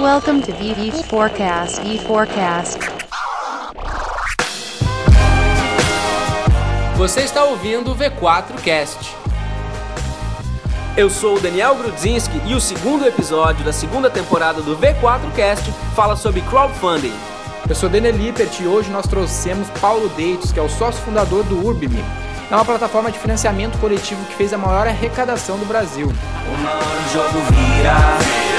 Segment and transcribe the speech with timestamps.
[0.00, 1.86] Welcome to VV Forecast.
[1.86, 2.78] E Forecast.
[6.96, 9.14] Você está ouvindo o V4Cast.
[10.96, 16.16] Eu sou o Daniel Grudzinski e o segundo episódio da segunda temporada do V4Cast fala
[16.16, 17.12] sobre crowdfunding.
[17.68, 21.44] Eu sou Daniel Lippert e hoje nós trouxemos Paulo Deitos, que é o sócio fundador
[21.44, 22.02] do Urbime.
[22.50, 26.12] É uma plataforma de financiamento coletivo que fez a maior arrecadação do Brasil.
[26.58, 27.94] Uma hora o jogo vira,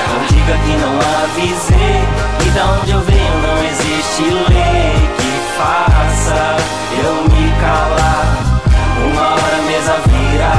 [0.07, 1.99] não diga que não avisei
[2.39, 6.55] Que da onde eu venho não existe lei que faça
[7.03, 8.37] eu me calar
[9.11, 10.53] Uma hora a mesa vira,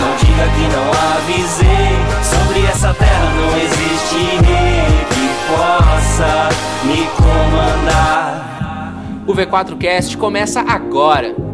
[0.00, 5.26] não diga que não avisei Sobre essa terra não existe rei que
[5.56, 6.50] possa
[6.84, 8.92] me comandar
[9.26, 11.47] O V4Cast começa agora.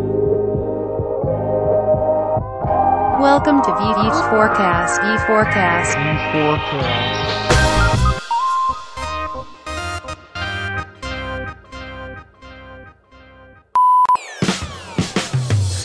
[3.20, 5.00] Welcome to VV Forecast.
[5.00, 5.96] E Forecast.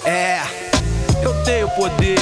[0.03, 0.41] É,
[1.23, 2.17] eu tenho poder.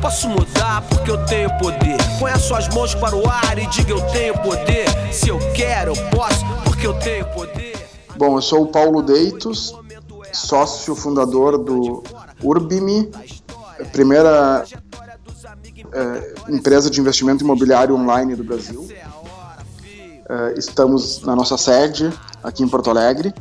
[0.00, 1.98] Posso mudar porque eu tenho poder.
[2.18, 4.88] Põe as suas mãos para o ar e diga eu tenho poder.
[5.12, 7.74] Se eu quero, eu posso porque eu tenho poder.
[8.16, 9.74] Bom, eu sou o Paulo Deitos,
[10.32, 12.02] sócio fundador do
[12.42, 13.43] Urbime, a
[13.92, 14.64] primeira
[15.92, 18.88] eh, empresa de investimento imobiliário online do Brasil.
[20.28, 23.34] Eh, estamos na nossa sede, aqui em Porto Alegre,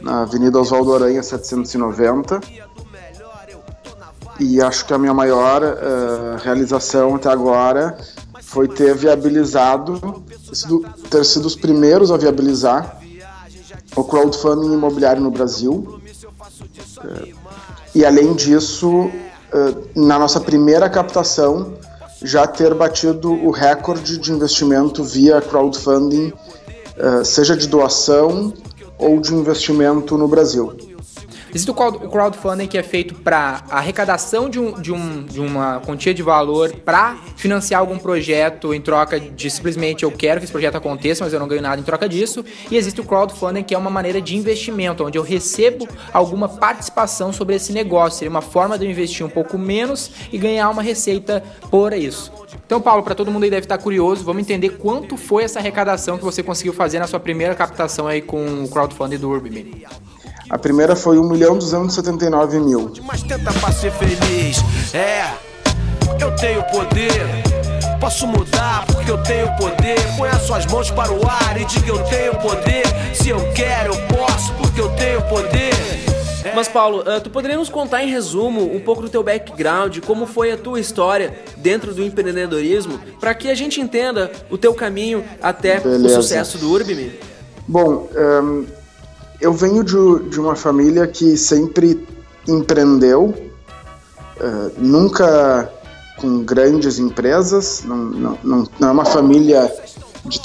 [0.00, 2.40] na Avenida Oswaldo Aranha 790.
[4.40, 7.96] E acho que a minha maior eh, realização até agora
[8.42, 10.24] foi ter viabilizado,
[11.10, 13.00] ter sido, os primeiros a viabilizar
[13.94, 16.00] o crowdfunding imobiliário no Brasil.
[17.04, 17.32] Eh,
[17.94, 19.08] E além disso,
[19.94, 21.74] na nossa primeira captação,
[22.22, 26.32] já ter batido o recorde de investimento via crowdfunding,
[26.96, 28.52] eh, seja de doação
[28.98, 30.93] ou de investimento no Brasil.
[31.54, 35.40] Existe o crowd- o crowdfunding que é feito para arrecadação de, um, de, um, de
[35.40, 40.46] uma quantia de valor para financiar algum projeto em troca de simplesmente eu quero que
[40.46, 42.44] esse projeto aconteça, mas eu não ganho nada em troca disso.
[42.68, 47.32] E existe o crowdfunding que é uma maneira de investimento, onde eu recebo alguma participação
[47.32, 48.18] sobre esse negócio.
[48.18, 52.32] Seria uma forma de eu investir um pouco menos e ganhar uma receita por isso.
[52.66, 56.18] Então, Paulo, para todo mundo aí deve estar curioso, vamos entender quanto foi essa arrecadação
[56.18, 59.86] que você conseguiu fazer na sua primeira captação aí com o crowdfunding do Urbime.
[60.50, 62.92] A primeira foi 1 milhão 279 mil.
[63.02, 64.58] Mas tenta pra ser feliz.
[64.94, 65.32] É,
[66.20, 67.22] eu tenho poder.
[67.98, 69.96] Posso mudar porque eu tenho poder.
[70.18, 72.84] Põe as suas mãos para o ar e diga eu tenho poder.
[73.14, 75.72] Se eu quero, eu posso porque eu tenho poder.
[76.54, 80.26] Mas Paulo, ah, tu poderia nos contar em resumo um pouco do teu background, como
[80.26, 85.24] foi a tua história dentro do empreendedorismo, para que a gente entenda o teu caminho
[85.40, 86.18] até Beleza.
[86.18, 87.18] o sucesso do Urbime?
[87.66, 88.66] Bom, ehm,
[89.40, 92.06] eu venho de, de uma família que sempre
[92.46, 93.34] empreendeu,
[94.38, 95.70] eh, nunca
[96.18, 99.72] com grandes empresas, não, não, não, não é uma família
[100.26, 100.40] de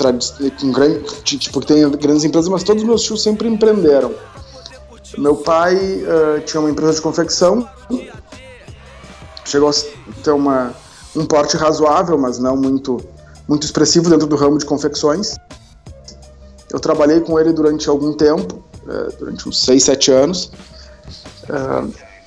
[0.59, 4.13] com grande, de- tipo, que tem grandes empresas, mas todos os meus tios sempre empreenderam.
[5.17, 7.67] Meu pai eh, tinha uma empresa de confecção,
[9.45, 9.73] chegou a
[10.23, 10.73] ter uma,
[11.16, 12.97] um porte razoável, mas não muito,
[13.47, 15.35] muito expressivo dentro do ramo de confecções.
[16.71, 20.51] Eu trabalhei com ele durante algum tempo, eh, durante uns 6, 7 anos,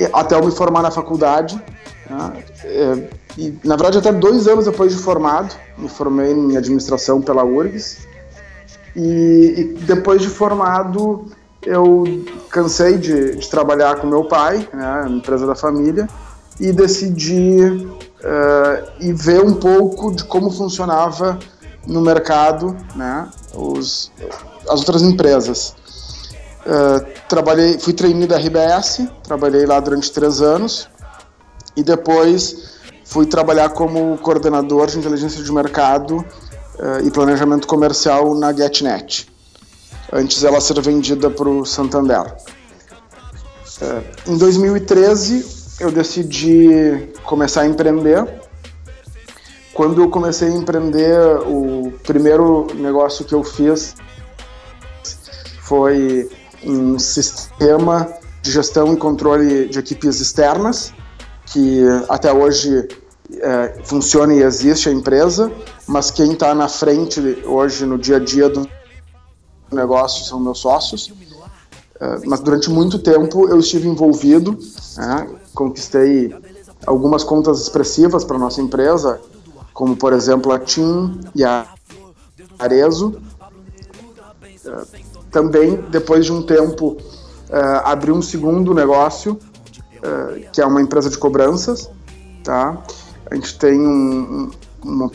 [0.00, 1.60] e até eu me formar na faculdade.
[2.08, 3.08] né, eh,
[3.38, 8.06] e, na verdade, até dois anos depois de formado, me formei em administração pela URGS.
[8.94, 11.26] E, e depois de formado,
[11.64, 12.04] eu
[12.50, 16.08] cansei de, de trabalhar com meu pai, né, empresa da família,
[16.60, 17.88] e decidi
[18.22, 21.38] eh, ir ver um pouco de como funcionava
[21.86, 24.12] no mercado, né, os,
[24.68, 25.74] as outras empresas.
[26.64, 30.88] Eh, trabalhei, fui trainee da RBS, trabalhei lá durante três anos
[31.76, 36.24] e depois fui trabalhar como coordenador de inteligência de mercado
[36.78, 39.28] eh, e planejamento comercial na GetNet.
[40.12, 42.34] Antes ela ser vendida para o Santander.
[43.80, 48.42] Eh, em 2013 eu decidi começar a empreender
[49.74, 53.94] quando eu comecei a empreender, o primeiro negócio que eu fiz
[55.62, 56.28] foi
[56.64, 58.12] um sistema
[58.42, 60.92] de gestão e controle de equipes externas,
[61.46, 62.88] que até hoje
[63.40, 65.50] é, funciona e existe a empresa,
[65.86, 68.68] mas quem está na frente hoje no dia a dia do
[69.70, 71.12] negócio são meus sócios.
[72.00, 74.58] É, mas durante muito tempo eu estive envolvido,
[74.96, 76.34] né, conquistei
[76.84, 79.20] algumas contas expressivas para nossa empresa,
[79.72, 81.66] como por exemplo a TIM e a
[82.58, 83.20] Arezo.
[85.32, 86.98] Também, depois de um tempo,
[87.48, 91.90] uh, abri um segundo negócio, uh, que é uma empresa de cobranças.
[92.44, 92.76] Tá?
[93.30, 94.50] A gente tem um,
[94.84, 95.10] um,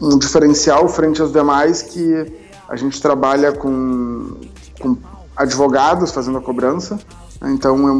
[0.00, 2.32] um diferencial frente aos demais que
[2.68, 4.36] a gente trabalha com,
[4.80, 4.96] com
[5.36, 6.98] advogados fazendo a cobrança.
[7.40, 7.50] Né?
[7.50, 7.92] Então, é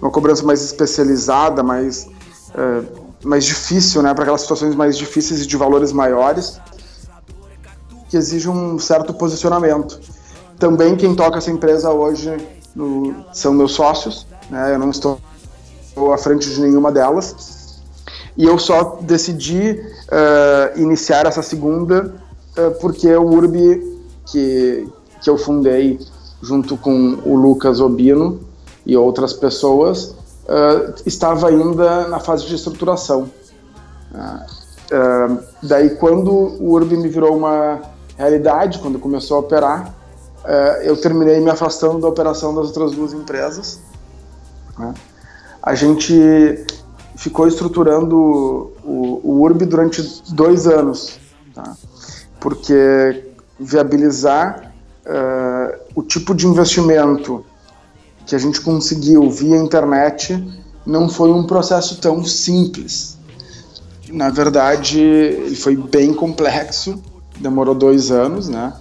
[0.00, 2.08] uma cobrança mais especializada, mais,
[3.22, 4.14] mais difícil, né?
[4.14, 6.58] para aquelas situações mais difíceis e de valores maiores
[8.08, 10.00] que exige um certo posicionamento.
[10.60, 12.36] Também quem toca essa empresa hoje
[12.76, 14.74] no, são meus sócios, né?
[14.74, 15.18] eu não estou
[16.12, 17.80] à frente de nenhuma delas.
[18.36, 22.14] E eu só decidi uh, iniciar essa segunda
[22.58, 24.86] uh, porque o Urbi, que,
[25.22, 25.98] que eu fundei
[26.42, 28.40] junto com o Lucas Obino
[28.84, 30.14] e outras pessoas,
[30.44, 33.30] uh, estava ainda na fase de estruturação.
[35.62, 37.80] daí, quando o Urbi me virou uma
[38.18, 39.99] realidade, quando começou a operar,
[40.44, 43.80] é, eu terminei me afastando da operação das outras duas empresas.
[44.78, 44.94] Né?
[45.62, 46.64] A gente
[47.16, 48.16] ficou estruturando
[48.84, 50.02] o, o URB durante
[50.32, 51.18] dois anos,
[51.54, 51.76] tá?
[52.40, 54.72] porque viabilizar
[55.04, 57.44] uh, o tipo de investimento
[58.24, 60.42] que a gente conseguiu via internet
[60.86, 63.18] não foi um processo tão simples.
[64.08, 66.98] Na verdade, ele foi bem complexo
[67.40, 68.72] demorou dois anos, né?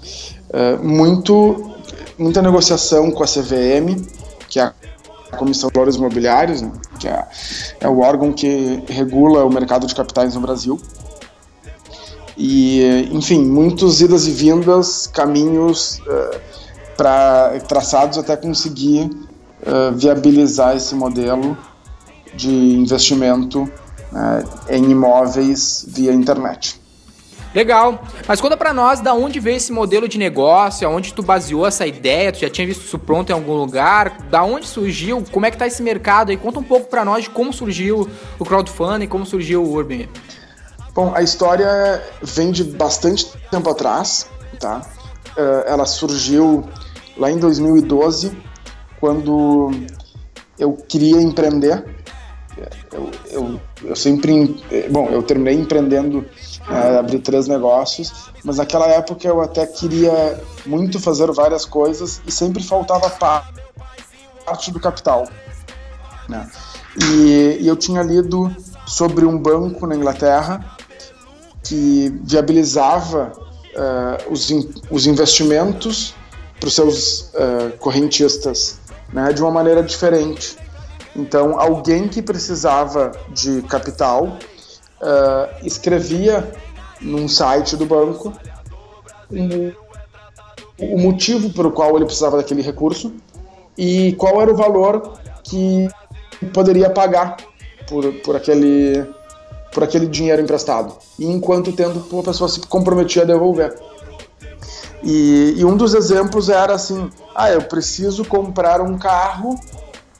[0.52, 1.72] É, muito,
[2.18, 4.04] muita negociação com a CVM,
[4.48, 6.72] que é a Comissão de Valores Imobiliários, né?
[7.00, 7.28] que é,
[7.82, 10.80] é o órgão que regula o mercado de capitais no Brasil.
[12.38, 16.40] E, enfim, muitos idas e vindas, caminhos uh,
[16.96, 19.10] pra, traçados até conseguir
[19.62, 21.58] uh, viabilizar esse modelo
[22.34, 26.80] de investimento uh, em imóveis via internet.
[27.54, 28.04] Legal.
[28.28, 31.86] Mas conta para nós da onde veio esse modelo de negócio, aonde tu baseou essa
[31.86, 35.52] ideia, tu já tinha visto isso pronto em algum lugar, da onde surgiu, como é
[35.52, 36.38] que tá esse mercado aí?
[36.38, 38.08] Conta um pouco para nós de como surgiu
[38.38, 40.08] o crowdfunding, como surgiu o Urban.
[40.94, 44.30] Bom, a história vem de bastante tempo atrás,
[44.60, 44.82] tá?
[45.38, 46.68] Uh, ela surgiu
[47.18, 48.32] lá em 2012,
[49.00, 49.72] quando
[50.58, 51.84] eu queria empreender.
[52.92, 54.62] Eu, eu, eu sempre,
[54.92, 56.26] bom, eu terminei empreendendo
[56.70, 58.12] é, abri três negócios,
[58.44, 64.80] mas naquela época eu até queria muito fazer várias coisas e sempre faltava parte do
[64.80, 65.28] capital.
[66.28, 66.50] Né?
[67.12, 68.56] E, e eu tinha lido
[68.86, 70.78] sobre um banco na Inglaterra
[71.64, 73.32] que viabilizava
[73.76, 76.16] uh, os, in, os investimentos
[76.60, 78.80] para os seus uh, correntistas
[79.14, 80.58] né, de uma maneira diferente.
[81.16, 84.38] Então, alguém que precisava de capital
[85.02, 86.52] uh, escrevia
[87.02, 88.34] num site do banco
[89.32, 89.72] um,
[90.80, 93.14] o motivo pelo qual ele precisava daquele recurso
[93.78, 95.88] e qual era o valor que
[96.54, 97.38] poderia pagar
[97.88, 99.06] por, por, aquele,
[99.74, 100.94] por aquele dinheiro emprestado.
[101.18, 103.76] E em quanto tempo a pessoa se comprometia a devolver.
[105.04, 109.56] E, e, um dos exemplos era assim: ah, eu preciso comprar um carro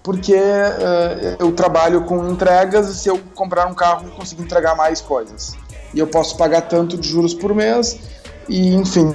[0.04, 4.76] porque uh, eu trabalho com entregas e se eu comprar um carro eu consigo entregar
[4.76, 5.56] mais coisas.
[5.94, 8.00] E eu posso pagar tanto de juros por mês
[8.48, 9.14] e enfim.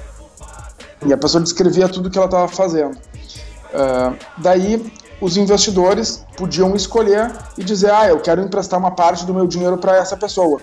[1.07, 2.97] E a pessoa descrevia tudo que ela estava fazendo.
[2.97, 9.35] Uh, daí os investidores podiam escolher e dizer: ah, eu quero emprestar uma parte do
[9.35, 10.61] meu dinheiro para essa pessoa.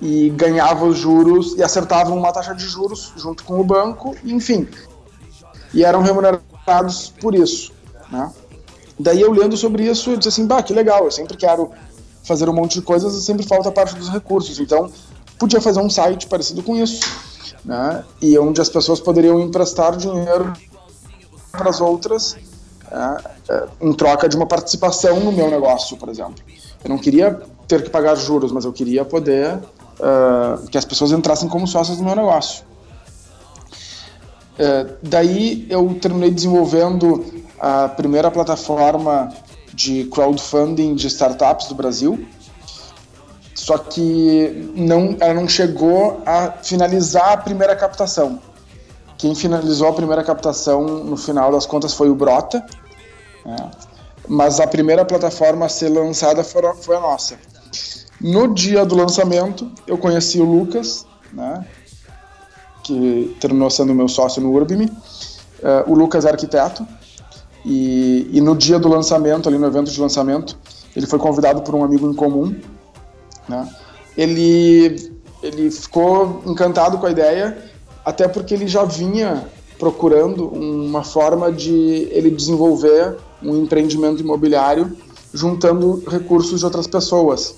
[0.00, 4.68] E ganhava os juros e acertavam uma taxa de juros junto com o banco, enfim.
[5.72, 7.72] E eram remunerados por isso.
[8.10, 8.30] Né?
[8.98, 11.70] Daí eu lendo sobre isso, eu disse assim, bah, que legal, eu sempre quero
[12.24, 14.58] fazer um monte de coisas e sempre falta parte dos recursos.
[14.58, 14.90] Então,
[15.38, 17.00] podia fazer um site parecido com isso,
[17.64, 18.04] né?
[18.20, 20.52] E onde as pessoas poderiam emprestar dinheiro
[21.52, 22.36] para as outras
[22.90, 23.16] né?
[23.80, 26.36] em troca de uma participação no meu negócio, por exemplo.
[26.82, 31.12] Eu não queria ter que pagar juros, mas eu queria poder uh, que as pessoas
[31.12, 32.64] entrassem como sócias no meu negócio.
[34.54, 37.24] Uh, daí eu terminei desenvolvendo
[37.58, 39.32] a primeira plataforma
[39.72, 42.26] de crowdfunding de startups do Brasil.
[43.54, 48.40] Só que não, ela não chegou a finalizar a primeira captação.
[49.18, 52.64] Quem finalizou a primeira captação, no final das contas, foi o Brota.
[53.44, 53.70] Né?
[54.28, 57.38] Mas a primeira plataforma a ser lançada foi a nossa.
[58.20, 61.64] No dia do lançamento, eu conheci o Lucas, né?
[62.82, 64.86] que terminou sendo meu sócio no Urbime.
[64.86, 66.86] Uh, o Lucas é arquiteto,
[67.66, 70.56] e, e, no dia do lançamento, ali no evento de lançamento,
[70.94, 72.54] ele foi convidado por um amigo em comum.
[73.48, 73.68] Né?
[74.16, 75.10] Ele,
[75.42, 77.58] ele ficou encantado com a ideia,
[78.04, 79.48] até porque ele já vinha
[79.80, 84.96] procurando uma forma de ele desenvolver um empreendimento imobiliário
[85.34, 87.56] juntando recursos de outras pessoas.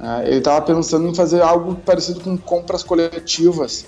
[0.00, 3.84] É, ele estava pensando em fazer algo parecido com compras coletivas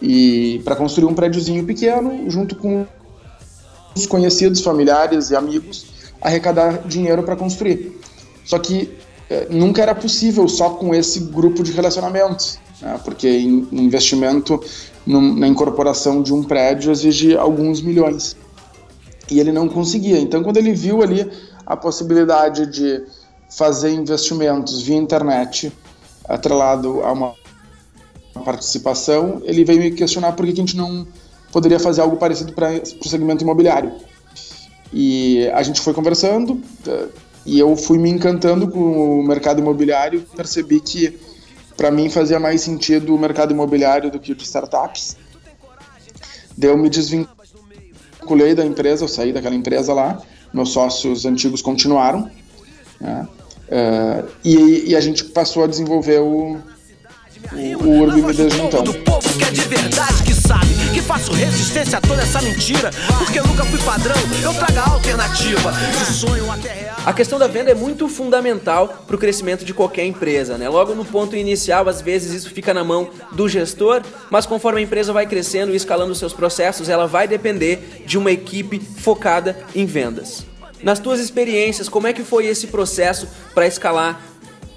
[0.00, 2.86] e para construir um prédiozinho pequeno junto com
[3.94, 7.98] os conhecidos, familiares e amigos arrecadar dinheiro para construir.
[8.44, 8.90] Só que
[9.28, 13.00] é, nunca era possível só com esse grupo de relacionamentos, né?
[13.04, 14.60] porque in, investimento
[15.06, 18.36] num, na incorporação de um prédio exige alguns milhões.
[19.30, 20.18] E ele não conseguia.
[20.18, 21.30] Então, quando ele viu ali
[21.64, 23.02] a possibilidade de
[23.48, 25.72] fazer investimentos via internet
[26.28, 27.34] atrelado a uma
[28.44, 31.06] participação, ele veio me questionar por que a gente não
[31.52, 32.70] poderia fazer algo parecido para
[33.04, 33.92] o segmento imobiliário.
[34.92, 37.08] E a gente foi conversando eh,
[37.46, 41.18] e eu fui me encantando com o mercado imobiliário, percebi que
[41.76, 45.16] para mim fazia mais sentido o mercado imobiliário do que o de startups.
[46.56, 50.20] Daí eu me desvinculei da empresa, eu saí daquela empresa lá,
[50.52, 52.30] meus sócios antigos continuaram,
[53.00, 53.26] né?
[53.70, 56.58] Uh, e, e, a gente passou a desenvolver o,
[57.52, 58.82] o, Urbi Me Desjuntão.
[58.82, 62.90] Do povo que é de verdade, que sabe que faço resistência a toda essa mentira,
[63.18, 66.96] porque eu nunca fui padrão, eu trago a alternativa, de sonho até real.
[67.06, 70.68] A questão da venda é muito fundamental para o crescimento de qualquer empresa, né?
[70.68, 74.82] Logo no ponto inicial, às vezes isso fica na mão do gestor, mas conforme a
[74.82, 79.86] empresa vai crescendo e escalando seus processos, ela vai depender de uma equipe focada em
[79.86, 80.44] vendas.
[80.82, 84.29] Nas tuas experiências, como é que foi esse processo para escalar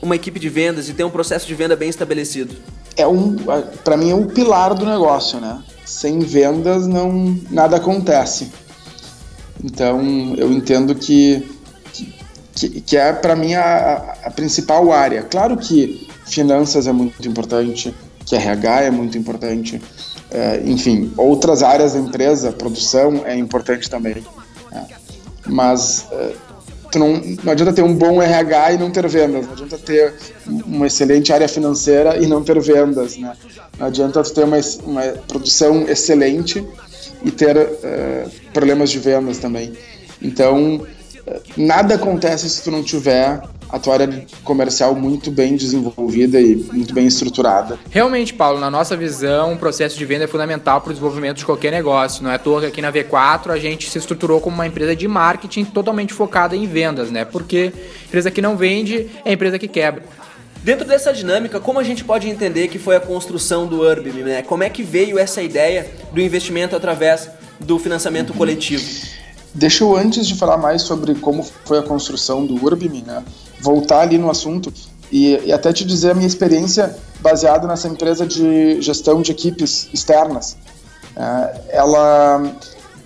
[0.03, 2.55] uma equipe de vendas e ter um processo de venda bem estabelecido?
[2.95, 3.38] É um,
[3.83, 5.63] para mim é um pilar do negócio, né?
[5.86, 8.51] Sem vendas não nada acontece.
[9.63, 11.50] Então eu entendo que
[12.53, 15.24] que, que é para mim a, a, principal área.
[15.24, 17.93] Claro que finanças é muito importante,
[18.25, 19.81] que RH é muito importante,
[20.29, 24.24] é, enfim, outras áreas da empresa, produção é importante também.
[24.72, 24.88] Né?
[25.48, 26.52] Mas uh,
[26.93, 30.13] tu não, não adianta ter um bom RH e não ter vendas, não adianta ter
[30.45, 33.33] uma excelente área financeira e não ter vendas, né?
[33.79, 36.65] Não adianta tu ter uma, uma produção excelente
[37.23, 39.73] e ter uh, problemas de vendas também.
[40.21, 40.85] Então,
[41.57, 43.41] nada acontece se tu não tiver
[43.73, 47.79] a tua área comercial muito bem desenvolvida e muito bem estruturada.
[47.89, 51.45] Realmente, Paulo, na nossa visão, o processo de venda é fundamental para o desenvolvimento de
[51.45, 52.23] qualquer negócio.
[52.23, 54.95] Não é à toa que aqui na V4 a gente se estruturou como uma empresa
[54.95, 57.25] de marketing totalmente focada em vendas, né?
[57.25, 57.73] Porque
[58.05, 60.03] empresa que não vende é empresa que quebra.
[60.63, 64.43] Dentro dessa dinâmica, como a gente pode entender que foi a construção do Urbim, né?
[64.43, 67.27] Como é que veio essa ideia do investimento através
[67.59, 68.85] do financiamento coletivo?
[69.55, 73.23] Deixa eu, antes de falar mais sobre como foi a construção do Urbim, né,
[73.63, 74.72] voltar ali no assunto
[75.10, 79.88] e, e, até te dizer a minha experiência baseada nessa empresa de gestão de equipes
[79.93, 80.58] externas.
[81.15, 82.51] É, ela,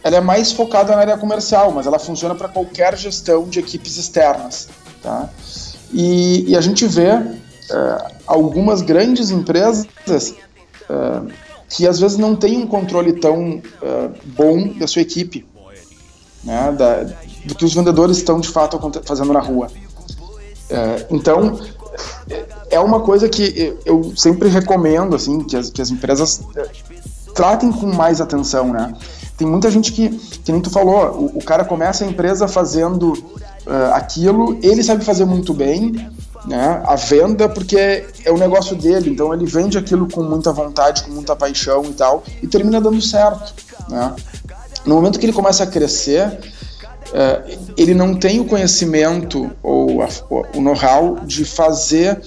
[0.03, 3.97] ela é mais focada na área comercial, mas ela funciona para qualquer gestão de equipes
[3.97, 4.69] externas.
[5.03, 5.29] Tá?
[5.93, 9.85] E, e a gente vê é, algumas grandes empresas
[10.89, 11.33] é,
[11.69, 13.61] que às vezes não têm um controle tão
[14.23, 15.45] bom da sua equipe
[16.47, 17.03] né, da,
[17.45, 19.67] do que os vendedores estão de fato fazendo na rua.
[20.69, 21.59] É, então,
[22.69, 26.67] é uma coisa que eu sempre recomendo, assim, que as, que as empresas é,
[27.33, 28.93] tratem com mais atenção, né?
[29.37, 33.13] Tem muita gente que, que nem tu falou, o, o cara começa a empresa fazendo
[33.13, 35.93] uh, aquilo, ele sabe fazer muito bem,
[36.45, 36.81] né?
[36.85, 37.77] A venda, porque
[38.25, 41.93] é, o negócio dele, então ele vende aquilo com muita vontade, com muita paixão e
[41.93, 43.53] tal, e termina dando certo,
[43.87, 44.15] né?
[44.85, 46.39] No momento que ele começa a crescer,
[47.11, 50.07] uh, ele não tem o conhecimento ou a,
[50.55, 52.21] o know-how de fazer,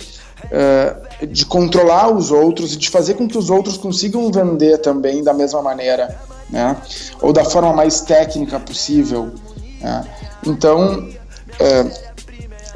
[0.44, 5.22] uh, de controlar os outros e de fazer com que os outros consigam vender também
[5.22, 6.18] da mesma maneira,
[6.48, 6.76] né?
[7.20, 9.32] Ou da forma mais técnica possível.
[9.80, 10.04] Né?
[10.46, 12.10] Então, uh,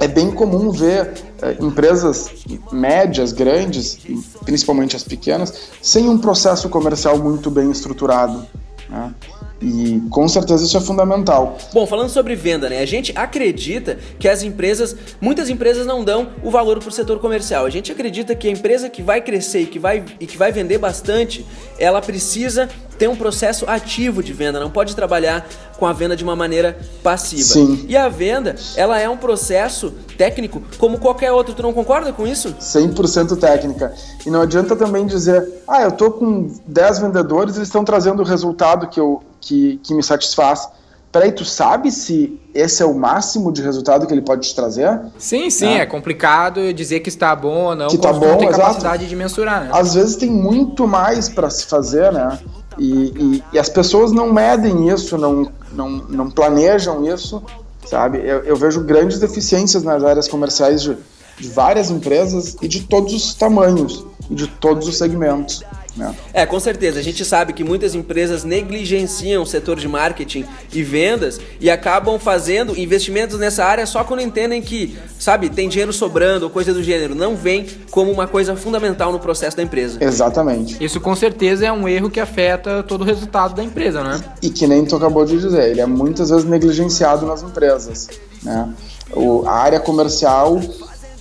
[0.01, 1.13] é bem comum ver
[1.61, 2.31] empresas
[2.73, 3.99] médias, grandes,
[4.45, 8.47] principalmente as pequenas, sem um processo comercial muito bem estruturado.
[8.89, 9.15] Né?
[9.61, 11.57] E com certeza isso é fundamental.
[11.73, 12.81] Bom, falando sobre venda, né?
[12.81, 17.19] A gente acredita que as empresas, muitas empresas não dão o valor para o setor
[17.19, 17.65] comercial.
[17.65, 20.53] A gente acredita que a empresa que vai crescer e que vai, e que vai
[20.53, 21.47] vender bastante,
[21.79, 22.69] ela precisa
[22.99, 26.79] ter um processo ativo de venda, não pode trabalhar com a venda de uma maneira
[27.03, 27.43] passiva.
[27.43, 27.85] Sim.
[27.89, 31.55] E a venda, ela é um processo técnico como qualquer outro.
[31.55, 32.55] Tu não concorda com isso?
[32.61, 33.93] 100% técnica.
[34.25, 38.25] E não adianta também dizer, ah, eu tô com 10 vendedores, eles estão trazendo o
[38.25, 40.69] resultado que, eu, que, que me satisfaz.
[41.13, 45.01] peraí, tu sabe se esse é o máximo de resultado que ele pode te trazer?
[45.19, 48.39] Sim, sim, é, é complicado dizer que está bom ou não, que tá bom, não
[48.39, 49.09] tem capacidade exato.
[49.09, 49.65] de mensurar.
[49.65, 49.71] Né?
[49.73, 52.39] Às vezes tem muito mais para se fazer, né?
[52.77, 57.41] E, e, e, as pessoas não medem isso, não, não, não planejam isso,
[57.87, 58.19] sabe?
[58.19, 60.97] Eu, eu vejo grandes deficiências nas áreas comerciais de,
[61.39, 65.63] de várias empresas e de todos os tamanhos e de todos os segmentos.
[65.97, 66.15] Né?
[66.33, 66.99] É, com certeza.
[66.99, 72.19] A gente sabe que muitas empresas negligenciam o setor de marketing e vendas e acabam
[72.19, 76.83] fazendo investimentos nessa área só quando entendem que, sabe, tem dinheiro sobrando ou coisa do
[76.83, 77.15] gênero.
[77.15, 80.03] Não vem como uma coisa fundamental no processo da empresa.
[80.03, 80.83] Exatamente.
[80.83, 84.23] Isso com certeza é um erro que afeta todo o resultado da empresa, né?
[84.43, 88.09] E que nem tu acabou de dizer, ele é muitas vezes negligenciado nas empresas.
[88.43, 88.69] Né?
[89.13, 90.61] O, a área comercial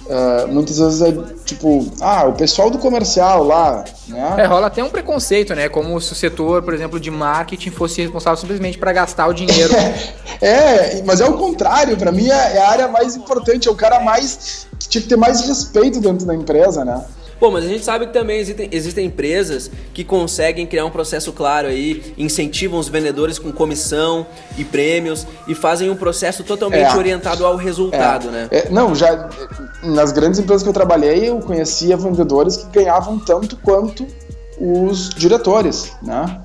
[0.05, 1.13] Uh, muitas vezes é
[1.45, 4.36] tipo, ah, o pessoal do comercial lá, né?
[4.39, 5.69] É, rola até um preconceito, né?
[5.69, 9.74] Como se o setor, por exemplo, de marketing fosse responsável simplesmente para gastar o dinheiro.
[10.41, 13.75] é, mas é o contrário, para mim é, é a área mais importante, é o
[13.75, 17.01] cara mais que tinha que ter mais respeito dentro da empresa, né?
[17.43, 21.33] Pô, mas a gente sabe que também existem, existem empresas que conseguem criar um processo
[21.33, 24.25] claro aí, incentivam os vendedores com comissão
[24.57, 28.47] e prêmios e fazem um processo totalmente é, orientado ao resultado, é, né?
[28.50, 29.29] É, não, já
[29.83, 34.07] nas grandes empresas que eu trabalhei, eu conhecia vendedores que ganhavam tanto quanto
[34.57, 36.39] os diretores, né?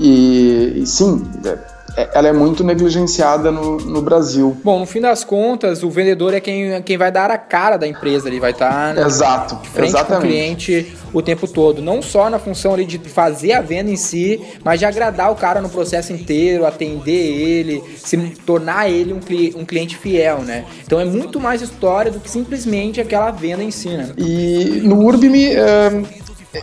[0.00, 1.58] E, e sim, é,
[1.96, 4.56] ela é muito negligenciada no, no Brasil.
[4.62, 7.86] Bom, no fim das contas, o vendedor é quem, quem vai dar a cara da
[7.86, 10.20] empresa, ele vai estar tá Exato, de frente exatamente.
[10.20, 11.80] com o cliente o tempo todo.
[11.80, 15.36] Não só na função ali de fazer a venda em si, mas de agradar o
[15.36, 20.64] cara no processo inteiro, atender ele, se tornar ele um, cli um cliente fiel, né?
[20.84, 24.10] Então é muito mais história do que simplesmente aquela venda em si, né?
[24.18, 26.02] E no Urbime é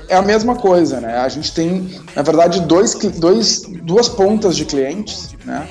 [0.09, 1.17] a mesma coisa, né?
[1.17, 5.67] A gente tem, na verdade, dois, dois, duas pontas de clientes, né?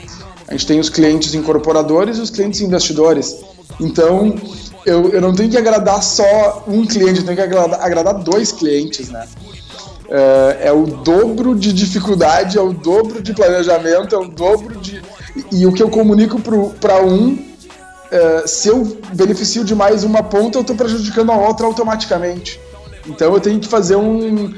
[0.49, 3.37] A gente tem os clientes incorporadores e os clientes investidores.
[3.79, 4.35] Então,
[4.85, 8.51] eu, eu não tenho que agradar só um cliente, eu tenho que agradar, agradar dois
[8.53, 9.27] clientes, né?
[10.09, 15.01] É, é, o dobro de dificuldade, é o dobro de planejamento, é o dobro de.
[15.53, 16.41] E, e o que eu comunico
[16.81, 17.39] para um,
[18.11, 22.61] é, se eu beneficio de mais uma ponta, eu estou prejudicando a outra automaticamente.
[23.11, 24.55] Então eu tenho que fazer um,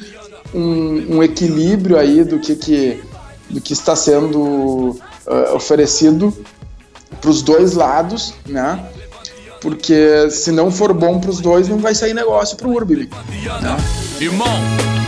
[0.54, 3.02] um, um equilíbrio aí do que, que,
[3.48, 4.90] do que está sendo
[5.26, 6.32] uh, oferecido
[7.20, 8.84] para os dois lados, né?
[9.60, 13.08] Porque se não for bom para os dois, não vai sair negócio para o Urbi.
[13.62, 13.76] Né?
[14.20, 14.58] Irmão,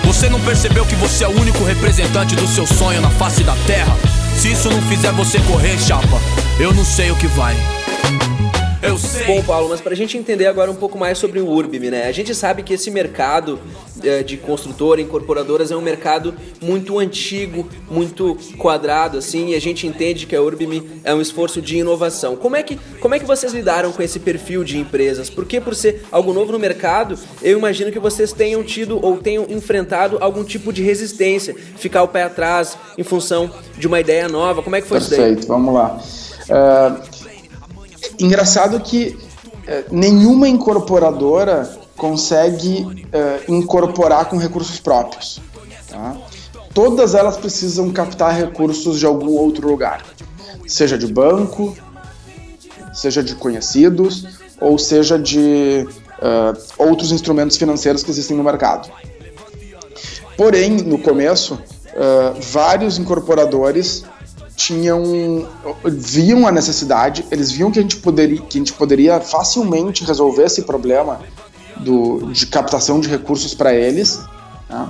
[0.05, 3.57] você não percebeu que você é o único representante do seu sonho na face da
[3.67, 3.97] Terra?
[4.37, 6.21] Se isso não fizer você correr, chapa,
[6.61, 7.57] eu não sei o que vai.
[8.85, 9.27] Eu sei.
[9.27, 12.07] Bom, Paulo, mas para a gente entender agora um pouco mais sobre o Urbim, né?
[12.07, 13.59] A gente sabe que esse mercado
[14.03, 19.87] é, de construtora, incorporadoras é um mercado muito antigo, muito quadrado, assim, e a gente
[19.87, 22.37] entende que a Urbim é um esforço de inovação.
[22.37, 25.31] Como é que, como é que vocês lidaram com esse perfil de empresas?
[25.31, 29.47] Porque por ser algo novo no mercado, eu imagino que vocês tenham tido ou tenham
[29.49, 34.63] enfrentado algum tipo de resistência, ficar o pé atrás em função de uma ideia nova.
[34.63, 35.31] Como é que foi Perfeito, isso daí?
[35.31, 35.99] Perfeito, vamos lá.
[36.45, 37.14] Uh,
[38.19, 39.19] Engraçado que
[39.67, 45.41] é, nenhuma incorporadora consegue é, incorporar com recursos próprios.
[45.89, 46.17] Tá?
[46.75, 50.05] Todas elas precisam captar recursos de algum outro lugar,
[50.67, 51.77] seja de banco,
[52.93, 54.27] seja de conhecidos,
[54.61, 55.87] ou seja de
[56.19, 58.91] uh, outros instrumentos financeiros que existem no mercado.
[60.37, 64.05] Porém, no começo, uh, vários incorporadores
[64.57, 65.49] tinham
[65.85, 70.45] viam a necessidade, eles viam que a gente poderia, que a gente poderia facilmente resolver
[70.45, 71.21] esse problema
[71.77, 74.21] do, de captação de recursos para eles,
[74.69, 74.89] né?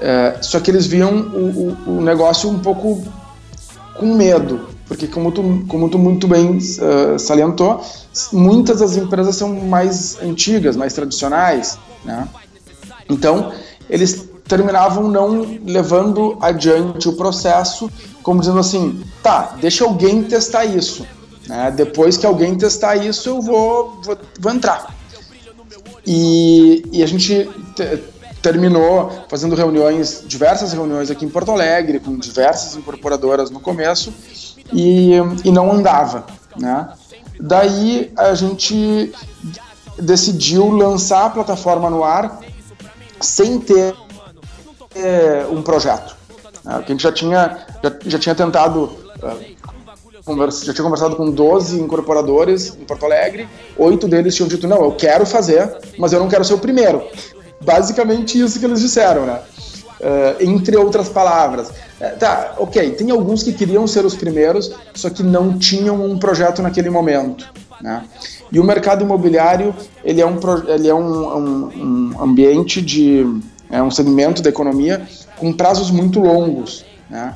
[0.00, 3.02] é, só que eles viam o, o, o, negócio um pouco
[3.98, 7.82] com medo, porque como tu, como tu muito bem uh, salientou,
[8.32, 12.28] muitas das empresas são mais antigas, mais tradicionais, né?
[13.08, 13.52] Então
[13.88, 17.90] eles terminavam não levando adiante o processo,
[18.22, 21.06] como dizendo assim, tá, deixa alguém testar isso.
[21.46, 21.72] Né?
[21.74, 24.94] Depois que alguém testar isso, eu vou, vou, vou entrar.
[26.06, 27.48] E, e a gente
[28.40, 34.12] terminou fazendo reuniões, diversas reuniões aqui em Porto Alegre, com diversas incorporadoras no começo,
[34.72, 36.26] e, e não andava.
[36.56, 36.88] Né?
[37.40, 39.12] Daí a gente
[39.98, 42.40] decidiu lançar a plataforma no ar
[43.20, 43.94] sem ter
[44.96, 46.16] é, um projeto.
[46.64, 46.82] Né?
[46.84, 51.30] Que a gente já tinha, já, já tinha tentado, uh, conversa, já tinha conversado com
[51.30, 56.20] 12 incorporadores em Porto Alegre, oito deles tinham dito, não, eu quero fazer, mas eu
[56.20, 57.02] não quero ser o primeiro.
[57.60, 59.40] Basicamente isso que eles disseram, né?
[59.98, 61.70] Uh, entre outras palavras.
[62.18, 66.60] Tá, ok, tem alguns que queriam ser os primeiros, só que não tinham um projeto
[66.60, 67.46] naquele momento.
[67.80, 68.04] Né?
[68.52, 73.24] E o mercado imobiliário ele é um, ele é um, um, um ambiente de
[73.70, 76.84] é um segmento da economia com prazos muito longos.
[77.08, 77.34] Né?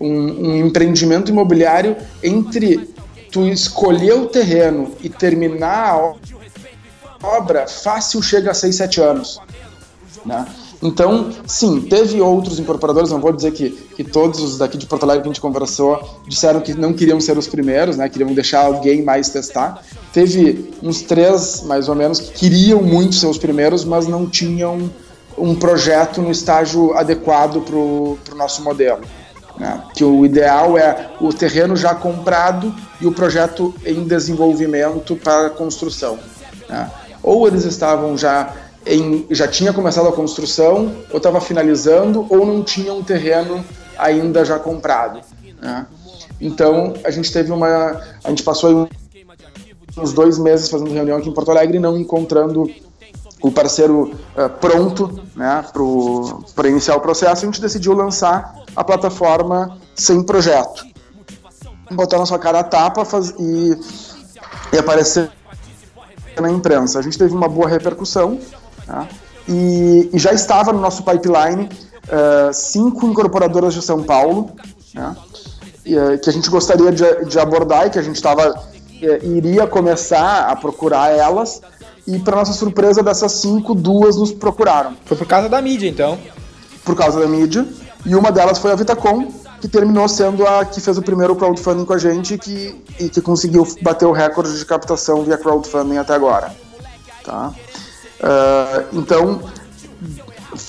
[0.00, 2.92] Um, um empreendimento imobiliário entre
[3.30, 6.14] tu escolher o terreno e terminar a
[7.22, 9.40] obra fácil chega a 6, 7 anos.
[10.24, 10.46] Né?
[10.82, 15.04] Então, sim, teve outros incorporadores, não vou dizer que, que todos os daqui de Porto
[15.04, 18.08] Alegre que a gente conversou disseram que não queriam ser os primeiros, né?
[18.08, 19.80] Queriam deixar alguém mais testar.
[20.12, 24.90] Teve uns três, mais ou menos, que queriam muito ser os primeiros, mas não tinham
[25.36, 29.02] um projeto no estágio adequado para o nosso modelo.
[29.58, 29.82] Né?
[29.94, 36.18] Que o ideal é o terreno já comprado e o projeto em desenvolvimento para construção.
[36.68, 36.90] Né?
[37.22, 38.54] Ou eles estavam já
[38.86, 43.64] em, já tinha começado a construção, ou estava finalizando, ou não tinha um terreno
[43.96, 45.20] ainda já comprado.
[45.60, 45.86] Né?
[46.40, 48.88] Então a gente teve uma, a gente passou
[49.96, 52.68] uns dois meses fazendo reunião aqui em Porto Alegre, não encontrando
[53.42, 55.64] o parceiro uh, pronto né,
[56.54, 60.86] para iniciar o processo, a gente decidiu lançar a plataforma sem projeto.
[61.90, 63.78] Botar na sua cara a tapa faz, e,
[64.72, 65.30] e aparecer
[66.40, 66.98] na imprensa.
[66.98, 68.38] A gente teve uma boa repercussão
[68.86, 69.08] tá?
[69.46, 74.50] e, e, já estava no nosso pipeline uh, cinco incorporadoras de São Paulo
[74.94, 75.16] né?
[75.84, 78.70] e, uh, que a gente gostaria de, de abordar e que a gente estava
[79.24, 81.60] iria começar a procurar elas
[82.06, 84.94] e para nossa surpresa dessas cinco, duas nos procuraram.
[85.04, 86.18] Foi por causa da mídia, então?
[86.84, 87.66] Por causa da mídia.
[88.04, 91.84] E uma delas foi a Vitacom, que terminou sendo a que fez o primeiro crowdfunding
[91.84, 96.14] com a gente que, e que conseguiu bater o recorde de captação via crowdfunding até
[96.14, 96.52] agora.
[97.22, 97.52] Tá?
[98.18, 99.40] Uh, então,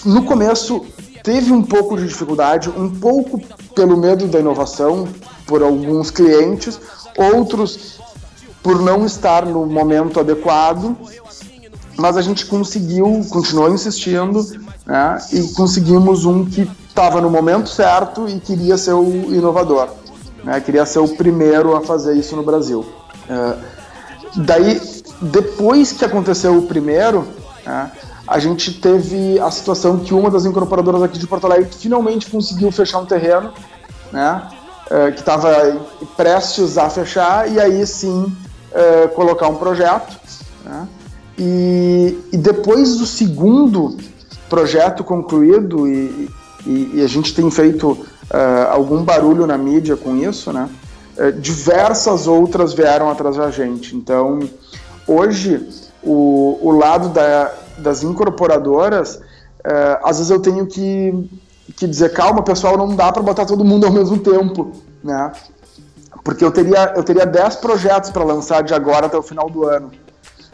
[0.06, 0.86] no começo
[1.24, 3.42] teve um pouco de dificuldade, um pouco
[3.74, 5.08] pelo medo da inovação
[5.48, 6.80] por alguns clientes,
[7.18, 8.00] outros
[8.64, 10.96] por não estar no momento adequado,
[11.98, 14.42] mas a gente conseguiu, continuou insistindo,
[14.86, 19.90] né, e conseguimos um que estava no momento certo e queria ser o inovador,
[20.44, 22.86] né, queria ser o primeiro a fazer isso no Brasil.
[23.30, 23.56] É,
[24.38, 24.82] daí,
[25.22, 27.28] depois que aconteceu o primeiro,
[27.66, 27.92] né,
[28.26, 32.72] a gente teve a situação que uma das incorporadoras aqui de Porto Alegre finalmente conseguiu
[32.72, 33.52] fechar um terreno,
[34.12, 34.42] né,
[34.90, 35.78] é, que estava
[36.16, 38.34] prestes a fechar, e aí sim
[38.74, 40.20] é, colocar um projeto.
[40.66, 40.88] Né,
[41.38, 43.98] e, e, depois do segundo
[44.50, 46.30] projeto concluído, e,
[46.66, 50.70] e, e a gente tem feito uh, algum barulho na mídia com isso, né?
[51.18, 53.96] Uh, diversas outras vieram atrás da gente.
[53.96, 54.40] Então,
[55.08, 55.68] hoje,
[56.04, 59.20] o, o lado da, das incorporadoras,
[60.04, 61.30] às vezes eu tenho que,
[61.78, 65.32] que dizer, calma, pessoal, não dá para botar todo mundo ao mesmo tempo, né?
[66.24, 69.68] Porque eu teria, eu teria 10 projetos para lançar de agora até o final do
[69.68, 69.92] ano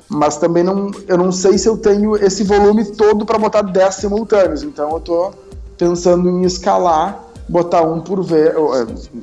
[0.10, 3.94] mas também não, eu não sei se eu tenho esse volume todo para botar 10
[3.94, 4.64] simultâneos.
[4.64, 5.34] Então eu estou
[5.78, 8.54] pensando em escalar, botar um por vez,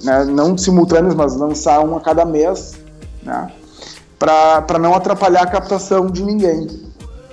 [0.04, 2.74] né, não simultâneos, mas lançar um a cada mês,
[3.22, 3.52] né,
[4.16, 6.68] para não atrapalhar a captação de ninguém.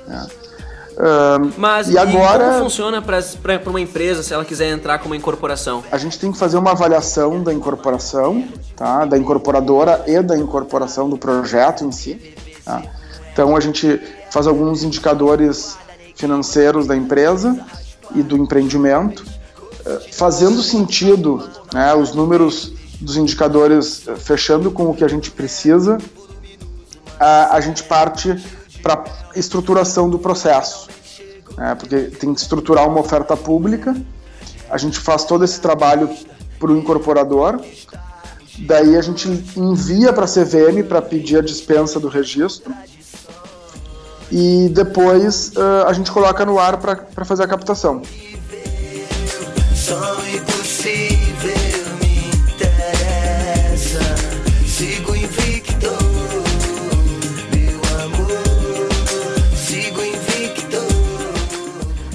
[0.07, 0.27] Né.
[0.93, 5.83] Uh, Mas e agora, como funciona para uma empresa se ela quiser entrar como incorporação?
[5.91, 9.05] A gente tem que fazer uma avaliação da incorporação, tá?
[9.05, 12.35] da incorporadora e da incorporação do projeto em si.
[12.63, 12.83] Tá?
[13.31, 13.99] Então a gente
[14.31, 15.77] faz alguns indicadores
[16.15, 17.65] financeiros da empresa
[18.15, 19.25] e do empreendimento,
[19.85, 25.31] eh, fazendo sentido, né, os números dos indicadores eh, fechando com o que a gente
[25.31, 25.97] precisa,
[27.19, 28.41] a, a gente parte
[28.83, 29.03] para
[29.35, 30.89] estruturação do processo,
[31.57, 33.95] né, porque tem que estruturar uma oferta pública,
[34.69, 36.09] a gente faz todo esse trabalho
[36.59, 37.61] para o incorporador,
[38.59, 42.73] daí a gente envia para a CVM para pedir a dispensa do registro,
[44.29, 48.01] e depois uh, a gente coloca no ar para fazer a captação.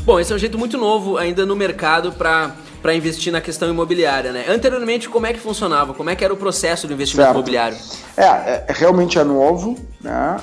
[0.08, 3.68] Bom, esse é um jeito muito novo ainda no mercado para para investir na questão
[3.68, 4.46] imobiliária, né?
[4.48, 5.92] Anteriormente, como é que funcionava?
[5.92, 7.36] Como é que era o processo do investimento certo.
[7.36, 7.76] imobiliário?
[8.16, 10.38] É, é, realmente é novo, né?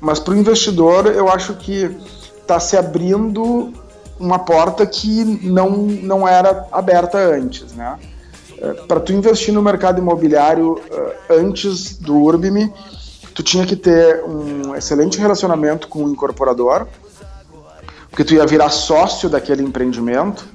[0.00, 1.94] Mas para o investidor, eu acho que
[2.40, 3.74] está se abrindo
[4.18, 7.98] uma porta que não, não era aberta antes, né?
[8.56, 10.80] É, para tu investir no mercado imobiliário
[11.28, 12.72] é, antes do Urbime,
[13.34, 16.86] tu tinha que ter um excelente relacionamento com o incorporador,
[18.14, 20.46] porque tu ia virar sócio daquele empreendimento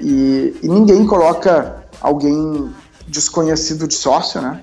[0.00, 2.74] e, e ninguém coloca alguém
[3.06, 4.62] desconhecido de sócio, né?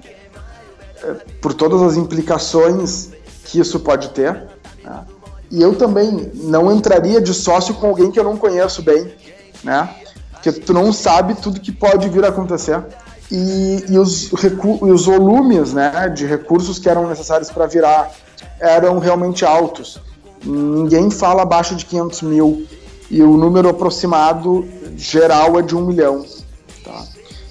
[1.03, 3.09] É, por todas as implicações
[3.45, 4.33] que isso pode ter.
[4.83, 5.05] Né?
[5.51, 9.13] E eu também não entraria de sócio com alguém que eu não conheço bem,
[9.63, 9.87] né?
[10.31, 12.83] Porque tu não sabe tudo que pode vir a acontecer.
[13.31, 18.09] E, e os, os volumes né, de recursos que eram necessários para virar
[18.59, 20.01] eram realmente altos.
[20.43, 22.65] Ninguém fala abaixo de 500 mil
[23.09, 26.25] e o número aproximado geral é de um milhão.
[26.83, 27.03] Tá?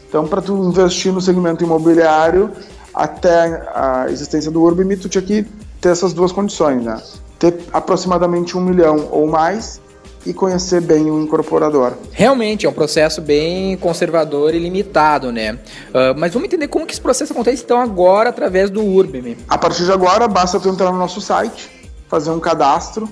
[0.08, 2.50] Então, para tu investir no segmento imobiliário,
[2.94, 5.46] até a existência do Urbimi, tu tinha que
[5.80, 7.00] ter essas duas condições, né?
[7.38, 9.80] Ter aproximadamente um milhão ou mais
[10.26, 11.92] e conhecer bem o incorporador.
[12.12, 15.54] Realmente, é um processo bem conservador e limitado, né?
[15.54, 19.38] Uh, mas vamos entender como que esse processo acontece então agora através do Urbimi.
[19.48, 21.70] A partir de agora, basta tu entrar no nosso site,
[22.10, 23.08] fazer um cadastro,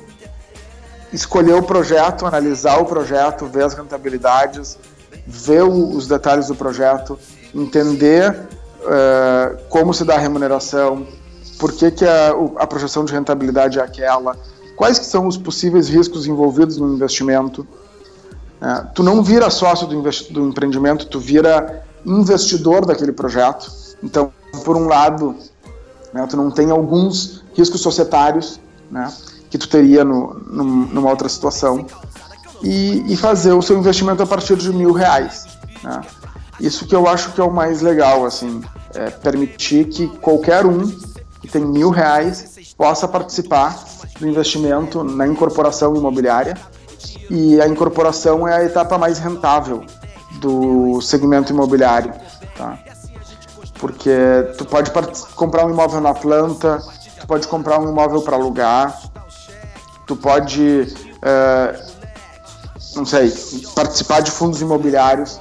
[1.12, 4.76] escolher o projeto, analisar o projeto, ver as rentabilidades,
[5.24, 7.16] ver o, os detalhes do projeto,
[7.54, 8.32] entender
[8.80, 11.06] uh, como se dá a remuneração,
[11.60, 14.36] por que, que a, a projeção de rentabilidade é aquela,
[14.76, 17.66] quais que são os possíveis riscos envolvidos no investimento.
[18.60, 23.70] É, tu não vira sócio do, do, empreendimento, tu vira investidor daquele projeto.
[24.02, 24.32] Então,
[24.64, 25.36] por um lado,
[26.12, 29.12] né, tu não tem alguns riscos societários né,
[29.50, 31.86] que tu teria no, no, numa outra situação
[32.62, 35.46] e, e, fazer o seu investimento a partir de mil reais.
[35.82, 36.00] Né.
[36.60, 38.60] Isso que eu acho que é o mais legal, assim,
[38.94, 40.88] é permitir que qualquer um
[41.40, 43.84] que tem mil reais possa participar
[44.18, 46.56] do investimento na incorporação imobiliária
[47.30, 49.84] e a incorporação é a etapa mais rentável
[50.40, 52.12] do segmento imobiliário,
[52.56, 52.78] tá?
[53.78, 54.10] Porque
[54.56, 54.90] tu pode
[55.36, 56.82] comprar um imóvel na planta,
[57.20, 58.98] tu pode comprar um imóvel para alugar,
[60.06, 61.84] tu pode, é,
[62.96, 63.32] não sei,
[63.74, 65.40] participar de fundos imobiliários,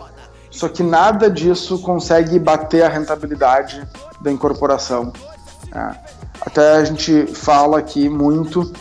[0.52, 3.88] só que nada disso consegue bater a rentabilidade
[4.22, 5.13] da incorporação.
[5.70, 5.96] Né?
[6.42, 8.72] Até a gente fala aqui muito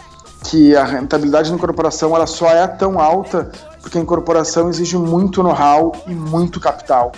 [0.45, 3.51] que a rentabilidade da incorporação ela só é tão alta
[3.87, 7.13] porque a incorporação exige muito know-how e muito capital.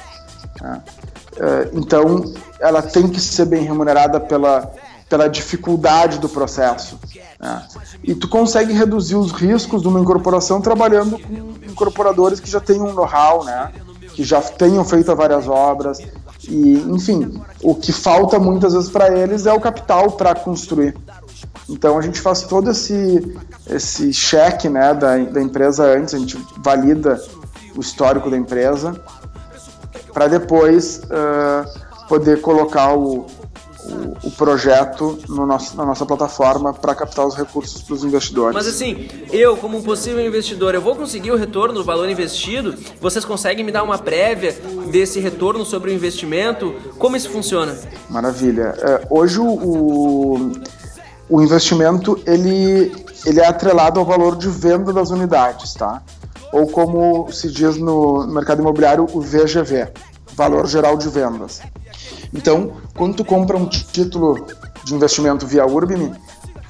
[0.63, 2.25] É, então,
[2.61, 4.71] ela tem que ser bem remunerada pela,
[5.09, 6.99] pela dificuldade do processo.
[7.41, 7.67] Né?
[8.03, 12.81] E tu consegue reduzir os riscos de uma incorporação trabalhando com incorporadores que já têm
[12.81, 13.73] um know-how, né?
[14.15, 15.99] que já tenham feito várias obras.
[16.49, 20.97] E, enfim, o que falta muitas vezes para eles é o capital para construir.
[21.69, 23.37] Então a gente faz todo esse,
[23.69, 27.23] esse cheque né, da, da empresa antes, a gente valida
[27.77, 29.01] o histórico da empresa
[30.13, 33.27] para depois uh, poder colocar o,
[33.89, 38.55] o, o projeto no nosso, na nossa plataforma para captar os recursos para os investidores.
[38.55, 42.75] Mas assim, eu como um possível investidor, eu vou conseguir o retorno do valor investido?
[43.01, 44.53] Vocês conseguem me dar uma prévia
[44.91, 46.75] desse retorno sobre o investimento?
[46.99, 47.77] Como isso funciona?
[48.09, 48.75] Maravilha.
[48.79, 50.53] Uh, hoje o,
[51.29, 52.93] o investimento ele,
[53.25, 56.03] ele é atrelado ao valor de venda das unidades, tá?
[56.53, 59.89] Ou como se diz no mercado imobiliário, o VGV,
[60.35, 61.61] Valor Geral de Vendas.
[62.33, 64.47] Então, quando tu compra um título
[64.85, 66.13] de investimento via Urbime,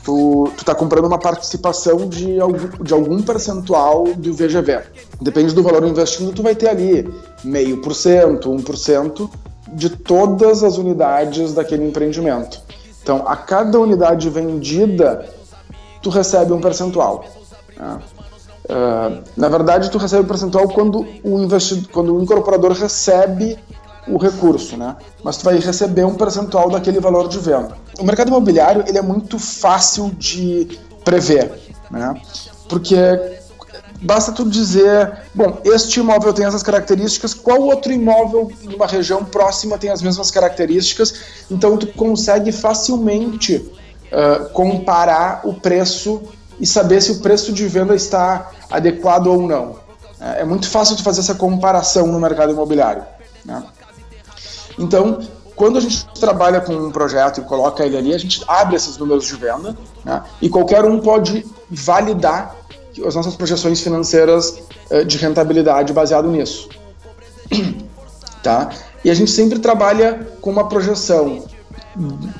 [0.04, 4.80] tu, tu tá comprando uma participação de algum, de algum percentual do VGV.
[5.20, 7.08] Depende do valor investido, tu vai ter ali
[7.44, 9.30] meio por cento, um por cento
[9.72, 12.60] de todas as unidades daquele empreendimento.
[13.02, 15.28] Então, a cada unidade vendida,
[16.02, 17.24] tu recebe um percentual.
[17.76, 17.98] Né?
[18.64, 23.58] Uh, na verdade, tu recebe um percentual quando o, investidor, quando o incorporador recebe
[24.10, 24.96] o recurso, né?
[25.22, 27.76] Mas tu vai receber um percentual daquele valor de venda.
[27.98, 31.52] O mercado imobiliário ele é muito fácil de prever,
[31.90, 32.14] né?
[32.68, 32.96] Porque
[34.00, 39.78] basta tu dizer, bom, este imóvel tem essas características, qual outro imóvel numa região próxima
[39.78, 41.14] tem as mesmas características,
[41.50, 46.22] então tu consegue facilmente uh, comparar o preço
[46.60, 49.76] e saber se o preço de venda está adequado ou não.
[50.20, 53.04] É, é muito fácil tu fazer essa comparação no mercado imobiliário.
[53.44, 53.62] Né?
[54.78, 55.18] Então,
[55.56, 58.96] quando a gente trabalha com um projeto e coloca ele ali, a gente abre esses
[58.96, 60.22] números de venda né?
[60.40, 62.54] e qualquer um pode validar
[63.04, 64.60] as nossas projeções financeiras
[64.90, 66.68] eh, de rentabilidade baseado nisso.
[68.40, 68.70] Tá?
[69.04, 71.42] E a gente sempre trabalha com uma projeção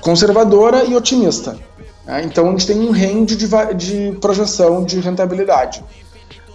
[0.01, 1.59] conservadora e otimista.
[2.07, 2.23] Né?
[2.25, 5.85] Então a gente tem um range de, de projeção de rentabilidade.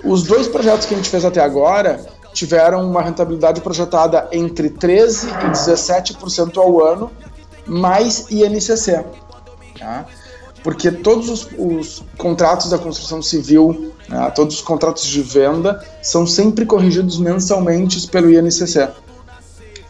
[0.02, 2.00] Os dois projetos que a gente fez até agora
[2.34, 7.12] tiveram uma rentabilidade projetada entre 13% e 17% ao ano,
[7.66, 9.04] mais INCC.
[9.80, 10.06] Tá?
[10.64, 16.26] porque todos os, os contratos da construção civil, né, todos os contratos de venda, são
[16.26, 18.88] sempre corrigidos mensalmente pelo INCC.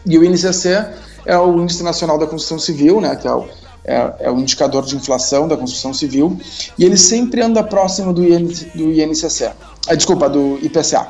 [0.04, 0.84] E o INCC
[1.24, 3.46] é o Índice Nacional da Construção Civil, né, que é o,
[3.84, 6.38] é, é o indicador de inflação da construção civil,
[6.76, 9.52] e ele sempre anda próximo do, IN, do INCC,
[9.86, 11.06] ah, desculpa, do IPCA.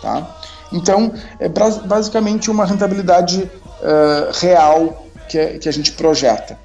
[0.00, 0.41] Tá?
[0.72, 6.58] Então, é basicamente uma rentabilidade uh, real que, que a gente projeta.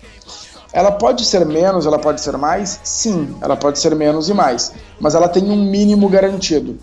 [0.73, 2.79] Ela pode ser menos, ela pode ser mais?
[2.83, 6.77] Sim, ela pode ser menos e mais, mas ela tem um mínimo garantido.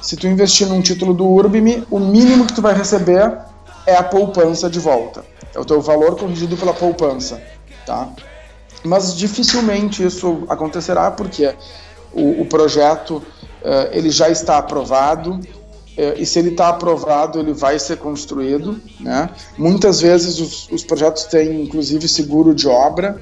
[0.00, 3.36] Se tu investir num título do Urbime, o mínimo que tu vai receber
[3.86, 5.24] é a poupança de volta.
[5.54, 7.40] É o teu valor corrigido pela poupança,
[7.84, 8.08] tá?
[8.82, 11.54] Mas dificilmente isso acontecerá porque
[12.12, 13.22] o, o projeto uh,
[13.92, 15.40] ele já está aprovado,
[15.96, 18.80] é, e se ele está aprovado, ele vai ser construído.
[19.00, 19.30] Né?
[19.56, 23.20] Muitas vezes os, os, projetos têm, inclusive, seguro de obra,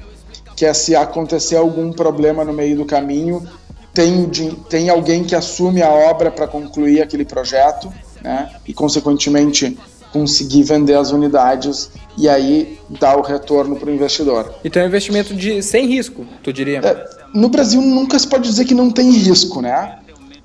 [0.55, 3.47] que é se acontecer algum problema no meio do caminho,
[3.93, 4.27] tem,
[4.69, 8.49] tem alguém que assume a obra para concluir aquele projeto né?
[8.67, 9.77] e, consequentemente,
[10.11, 14.53] conseguir vender as unidades e aí dar o retorno para o investidor.
[14.63, 16.79] Então é um investimento de, sem risco, tu diria?
[16.79, 19.99] É, no Brasil nunca se pode dizer que não tem risco, né?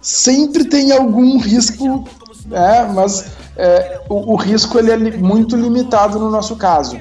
[0.08, 2.08] Sempre tem algum risco,
[2.46, 2.90] né?
[2.94, 6.98] mas é, o, o, risco ele é muito limitado no nosso caso.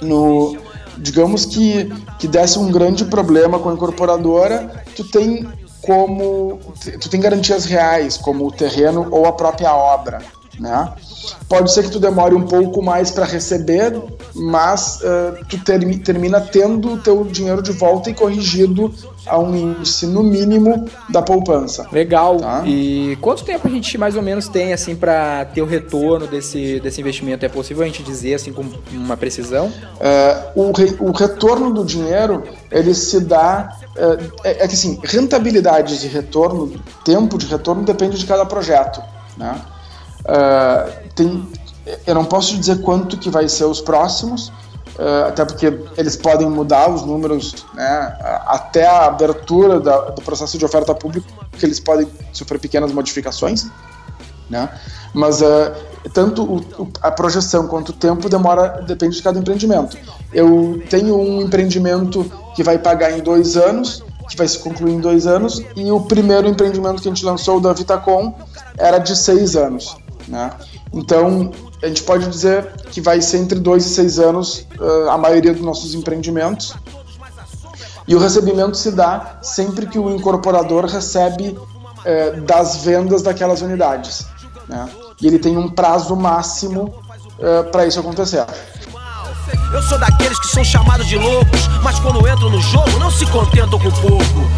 [0.00, 0.56] No,
[0.98, 5.48] digamos que, que desse um grande problema com a incorporadora, tu tem
[5.80, 6.60] como
[7.00, 10.22] tu tem garantias reais, como o terreno ou a própria obra,
[10.58, 10.92] né?
[11.48, 14.00] Pode ser que tu demore um pouco mais para receber,
[14.34, 18.92] mas uh, tu ter, termina tendo o teu dinheiro de volta e corrigido
[19.26, 21.86] a um índice no mínimo da poupança.
[21.92, 22.38] Legal.
[22.38, 22.62] Tá?
[22.66, 26.80] E quanto tempo a gente mais ou menos tem assim para ter o retorno desse,
[26.80, 27.44] desse investimento?
[27.44, 29.66] É possível a gente dizer assim com uma precisão?
[29.66, 34.98] Uh, o, re, o retorno do dinheiro ele se dá uh, é, é que assim
[35.02, 36.72] rentabilidade de retorno,
[37.04, 39.00] tempo de retorno depende de cada projeto,
[39.36, 39.60] né?
[40.22, 41.48] Uh, tem,
[42.06, 44.48] eu não posso dizer quanto que vai ser os próximos,
[44.98, 50.56] uh, até porque eles podem mudar os números né, até a abertura da, do processo
[50.56, 51.26] de oferta pública,
[51.58, 53.66] que eles podem sofrer pequenas modificações,
[54.48, 54.68] né?
[55.14, 55.72] Mas uh,
[56.12, 59.96] tanto o, a projeção quanto o tempo demora, depende de cada empreendimento.
[60.32, 65.00] Eu tenho um empreendimento que vai pagar em dois anos, que vai se concluir em
[65.00, 68.34] dois anos, e o primeiro empreendimento que a gente lançou da Vitacom
[68.78, 69.96] era de seis anos.
[70.28, 70.50] Né?
[70.92, 71.50] Então,
[71.82, 75.52] a gente pode dizer que vai ser entre dois e seis anos uh, a maioria
[75.52, 76.74] dos nossos empreendimentos.
[78.06, 84.26] E o recebimento se dá sempre que o incorporador recebe uh, das vendas daquelas unidades.
[84.68, 84.88] Né?
[85.20, 86.94] E ele tem um prazo máximo uh,
[87.40, 88.44] eh, para isso acontecer.
[89.72, 93.24] Eu sou daqueles que são chamados de loucos, mas quando entro no jogo não se
[93.26, 94.50] contentam com pouco.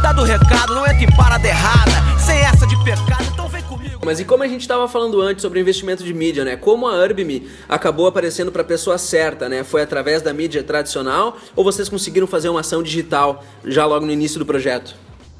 [0.00, 3.41] Dado o recado, não entra em parada errada, sem essa de pecado, então.
[4.04, 6.56] Mas e como a gente estava falando antes sobre investimento de mídia, né?
[6.56, 9.62] Como a Urbime acabou aparecendo para a pessoa certa, né?
[9.62, 14.12] Foi através da mídia tradicional ou vocês conseguiram fazer uma ação digital já logo no
[14.12, 14.96] início do projeto?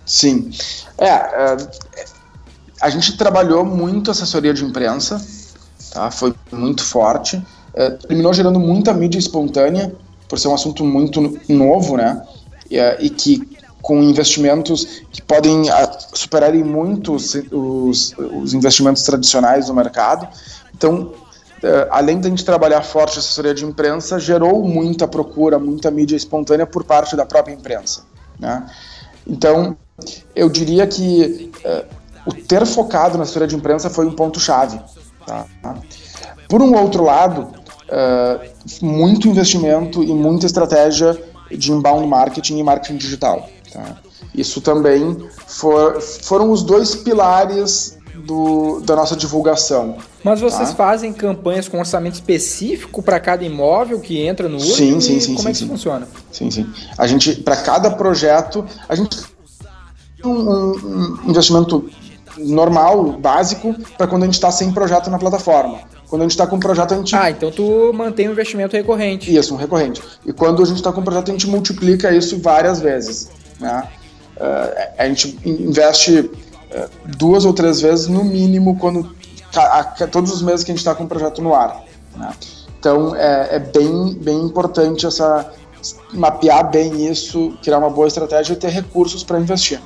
[0.06, 0.50] Sim.
[0.98, 1.56] É, é
[2.80, 5.24] a gente trabalhou muito assessoria de imprensa,
[5.92, 6.10] tá?
[6.10, 7.40] Foi muito forte
[7.74, 9.94] é, terminou gerando muita mídia espontânea,
[10.28, 12.22] por ser um assunto muito novo, né?
[12.70, 13.51] E, é, e que
[13.82, 20.28] com investimentos que podem ah, superarem muito os, os, os investimentos tradicionais do mercado.
[20.74, 21.12] Então,
[21.62, 26.16] é, além da gente trabalhar forte a assessoria de imprensa, gerou muita procura, muita mídia
[26.16, 28.02] espontânea por parte da própria imprensa.
[28.38, 28.66] Né?
[29.26, 29.76] Então,
[30.34, 31.86] eu diria que uh,
[32.26, 34.80] o ter focado na assessoria de imprensa foi um ponto-chave.
[35.24, 35.46] Tá?
[36.48, 41.16] Por um outro lado, uh, muito investimento e muita estratégia
[41.50, 43.48] de inbound marketing e marketing digital.
[43.72, 43.96] Tá?
[44.34, 49.96] Isso também for, foram os dois pilares do, da nossa divulgação.
[50.22, 50.74] Mas vocês tá?
[50.74, 54.74] fazem campanhas com orçamento específico para cada imóvel que entra no Urban?
[54.74, 55.34] Sim, sim, sim.
[55.34, 55.68] Como sim, é que sim.
[55.68, 56.08] funciona?
[56.30, 56.72] Sim, sim.
[56.96, 59.18] A gente, para cada projeto, a gente
[60.24, 61.88] um, um, um investimento
[62.38, 65.80] normal, básico, para quando a gente está sem projeto na plataforma.
[66.08, 67.16] Quando a gente está com um projeto, a gente.
[67.16, 69.34] Ah, então tu mantém um investimento recorrente.
[69.34, 70.02] Isso, um recorrente.
[70.26, 73.30] E quando a gente está com um projeto, a gente multiplica isso várias vezes.
[73.62, 73.88] Né?
[74.36, 79.14] Uh, a gente investe uh, duas ou três vezes no mínimo quando
[79.54, 81.84] a, todos os meses que a gente está com um projeto no ar.
[82.16, 82.30] Né?
[82.78, 85.52] Então é, é, bem, bem importante essa
[86.12, 89.80] mapear bem isso, criar uma boa estratégia e ter recursos para investir.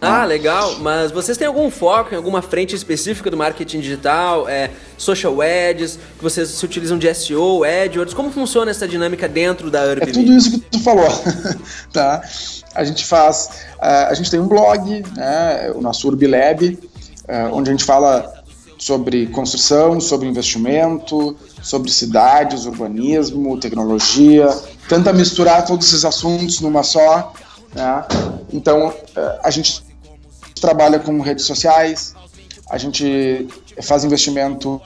[0.00, 0.76] Ah, legal.
[0.78, 4.48] Mas vocês têm algum foco em alguma frente específica do marketing digital?
[4.48, 5.98] É, social ads?
[6.16, 8.14] Que vocês se utilizam de SEO, AdWords?
[8.14, 10.08] Como funciona essa dinâmica dentro da Urban?
[10.08, 11.08] É tudo isso que tu falou,
[11.92, 12.22] tá?
[12.74, 17.70] A gente faz, uh, a gente tem um blog, né, o nosso UrbiLab, uh, onde
[17.70, 18.38] a gente fala
[18.78, 24.48] sobre construção, sobre investimento, sobre cidades, urbanismo, tecnologia,
[24.88, 27.32] tenta misturar todos esses assuntos numa só.
[27.74, 28.04] Né?
[28.52, 28.94] Então, uh,
[29.42, 29.87] a gente
[30.60, 32.14] trabalha com redes sociais,
[32.70, 33.48] a gente
[33.82, 34.80] faz investimento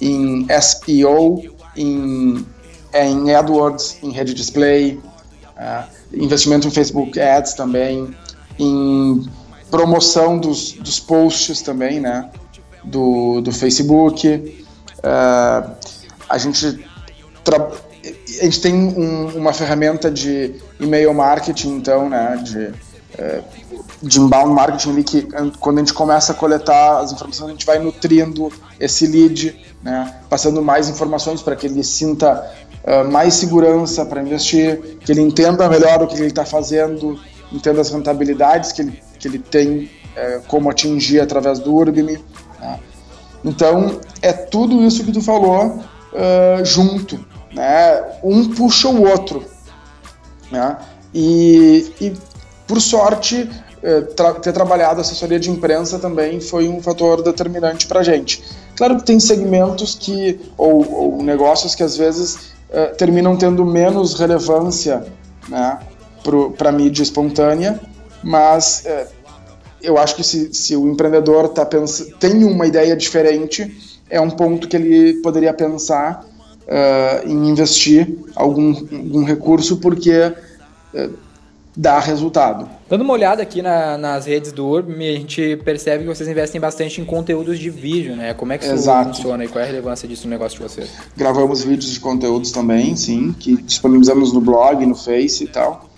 [0.00, 2.46] em SEO, em,
[2.94, 5.00] em AdWords, em rede display,
[5.56, 8.14] uh, investimento em Facebook Ads também,
[8.58, 9.26] em
[9.70, 12.30] promoção dos, dos posts também, né,
[12.84, 14.28] do, do Facebook.
[14.98, 15.70] Uh,
[16.28, 16.84] a gente
[18.40, 22.72] a gente tem um, uma ferramenta de e-mail marketing, então, né, de
[23.22, 23.40] é,
[24.02, 25.28] de inbound marketing ali que
[25.60, 30.16] quando a gente começa a coletar as informações a gente vai nutrindo esse lead, né,
[30.28, 32.50] passando mais informações para que ele sinta
[32.84, 37.18] uh, mais segurança para investir, que ele entenda melhor o que ele está fazendo,
[37.52, 42.18] entenda as rentabilidades que ele, que ele tem, uh, como atingir através do Urbime.
[42.58, 42.80] Né.
[43.44, 49.44] Então é tudo isso que tu falou uh, junto, né, um puxa o outro,
[50.50, 50.76] né,
[51.14, 52.31] e, e
[52.72, 53.50] por sorte,
[53.82, 58.42] eh, tra ter trabalhado assessoria de imprensa também foi um fator determinante para a gente.
[58.74, 64.18] Claro que tem segmentos que ou, ou negócios que às vezes eh, terminam tendo menos
[64.18, 65.04] relevância
[65.50, 65.80] né,
[66.56, 67.78] para a mídia espontânea,
[68.22, 69.06] mas eh,
[69.82, 71.68] eu acho que se, se o empreendedor tá
[72.18, 78.74] tem uma ideia diferente, é um ponto que ele poderia pensar uh, em investir algum,
[78.74, 80.32] algum recurso, porque
[80.94, 81.31] uh,
[81.76, 82.68] dá resultado.
[82.88, 86.60] Dando uma olhada aqui na, nas redes do Urb, a gente percebe que vocês investem
[86.60, 88.34] bastante em conteúdos de vídeo, né?
[88.34, 89.14] Como é que isso Exato.
[89.14, 90.90] funciona e qual é a relevância disso no negócio de vocês?
[91.16, 95.88] Gravamos vídeos de conteúdos também, sim, que disponibilizamos no blog, no Face e tal.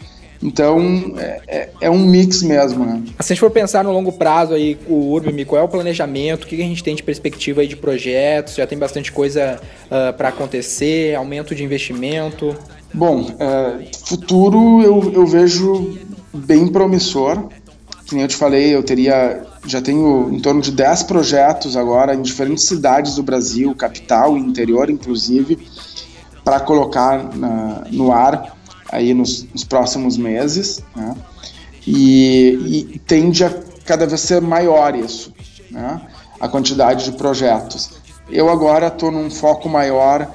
[0.44, 3.02] Então, é, é, é, um mix mesmo, né?
[3.20, 6.44] Se a gente for pensar no longo prazo aí, o Urbim, qual é o planejamento?
[6.44, 8.56] O que a gente tem de perspectiva aí de projetos?
[8.56, 11.14] Já tem bastante coisa uh, ah, para acontecer?
[11.14, 12.54] Aumento de investimento?
[12.94, 15.98] Bom, é, futuro eu, eu vejo
[16.32, 17.48] bem promissor.
[18.12, 19.44] Nem eu te falei, eu teria.
[19.66, 24.40] Já tenho em torno de 10 projetos agora em diferentes cidades do Brasil, capital e
[24.40, 25.58] interior, inclusive,
[26.44, 28.56] para colocar na, no ar
[28.92, 30.80] aí nos, nos próximos meses.
[30.94, 31.16] Né?
[31.86, 33.52] E, e, tende a
[33.84, 35.32] cada vez ser maior isso,
[35.70, 36.00] né?
[36.40, 37.90] a quantidade de projetos.
[38.30, 40.30] Eu agora estou num foco maior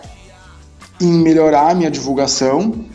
[1.02, 2.86] em melhorar a minha divulgação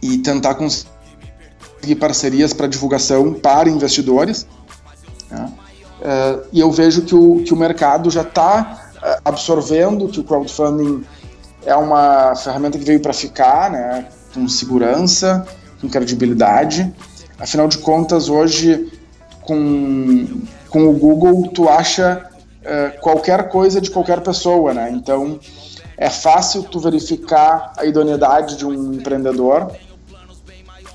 [0.00, 4.46] e tentar conseguir parcerias para divulgação para investidores.
[5.30, 5.52] Né?
[6.00, 10.24] Uh, e eu vejo que o, que o mercado já está uh, absorvendo que o
[10.24, 11.04] crowdfunding
[11.66, 14.06] é uma ferramenta que veio para ficar, né?
[14.32, 15.46] com segurança,
[15.80, 16.92] com credibilidade.
[17.38, 18.92] Afinal de contas, hoje,
[19.42, 22.30] com, com o Google, tu acha
[22.62, 24.90] uh, qualquer coisa de qualquer pessoa, né?
[24.90, 25.38] Então,
[25.98, 29.72] é fácil tu verificar a idoneidade de um empreendedor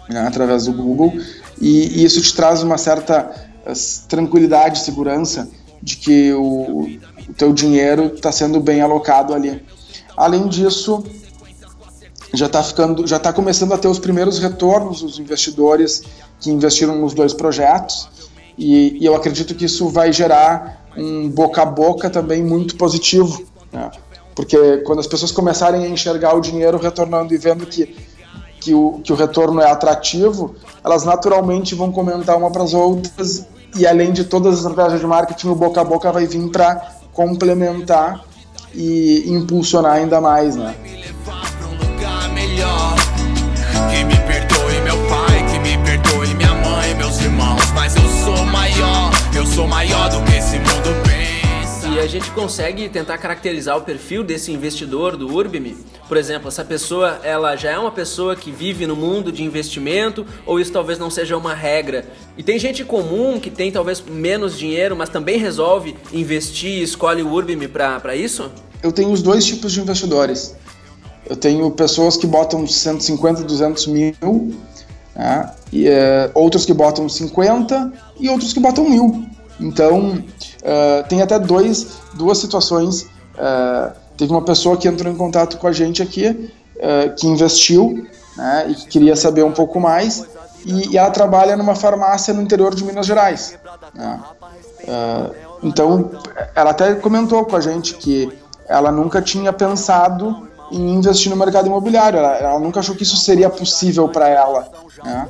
[0.10, 1.14] né, através do Google
[1.60, 3.30] e, e, isso te traz uma certa
[3.66, 3.74] eh,
[4.08, 5.50] tranquilidade, segurança
[5.82, 6.88] de que o,
[7.30, 9.62] o teu dinheiro está sendo bem alocado ali.
[10.16, 11.04] Além disso,
[12.34, 16.02] já está ficando, já está começando a ter os primeiros retornos dos investidores
[16.40, 18.08] que investiram nos dois projetos
[18.58, 23.46] e, e eu acredito que isso vai gerar um boca a boca também muito positivo.
[23.72, 23.92] Né?
[24.36, 27.96] Porque quando as pessoas começarem a enxergar o dinheiro retornando e vendo que,
[28.60, 33.46] que, o, que o retorno é atrativo, elas naturalmente vão comentar uma para as outras
[33.76, 36.92] e além de todas as estratégias de marketing, o boca a boca vai vir para
[37.12, 38.24] complementar
[38.74, 40.76] e impulsionar ainda mais, né?
[43.90, 48.46] Que me perdoe meu pai, que me perdoe minha mãe, meus irmãos, mas eu sou
[48.46, 51.13] maior, eu sou maior do que esse mundo
[52.04, 55.78] a gente consegue tentar caracterizar o perfil desse investidor do Urbime?
[56.06, 60.26] Por exemplo, essa pessoa, ela já é uma pessoa que vive no mundo de investimento
[60.46, 62.06] ou isso talvez não seja uma regra?
[62.38, 67.24] E tem gente comum que tem talvez menos dinheiro, mas também resolve investir e escolhe
[67.24, 68.52] o Urbime para isso?
[68.84, 70.58] Eu tenho os dois tipos de investidores.
[71.26, 74.54] Eu tenho pessoas que botam 150, 200 mil,
[75.16, 75.54] né?
[75.72, 79.26] e, é, outros que botam 50 e outros que botam mil.
[79.58, 80.22] Então,
[80.64, 83.04] uh, tem até dois, duas situações.
[83.36, 88.08] Uh, teve uma pessoa que entrou em contato com a gente aqui, uh, que investiu
[88.36, 90.26] né, e que queria saber um pouco mais.
[90.66, 93.58] e, e ela trabalha numa farmácia no interior de Minas Gerais.
[93.94, 94.20] Né?
[95.62, 96.12] Então,
[96.56, 98.32] ela até comentou com a gente que
[98.68, 103.18] ela nunca tinha pensado em investir no mercado imobiliário, ela, ela nunca achou que isso
[103.18, 104.68] seria possível para ela.
[105.04, 105.28] Né?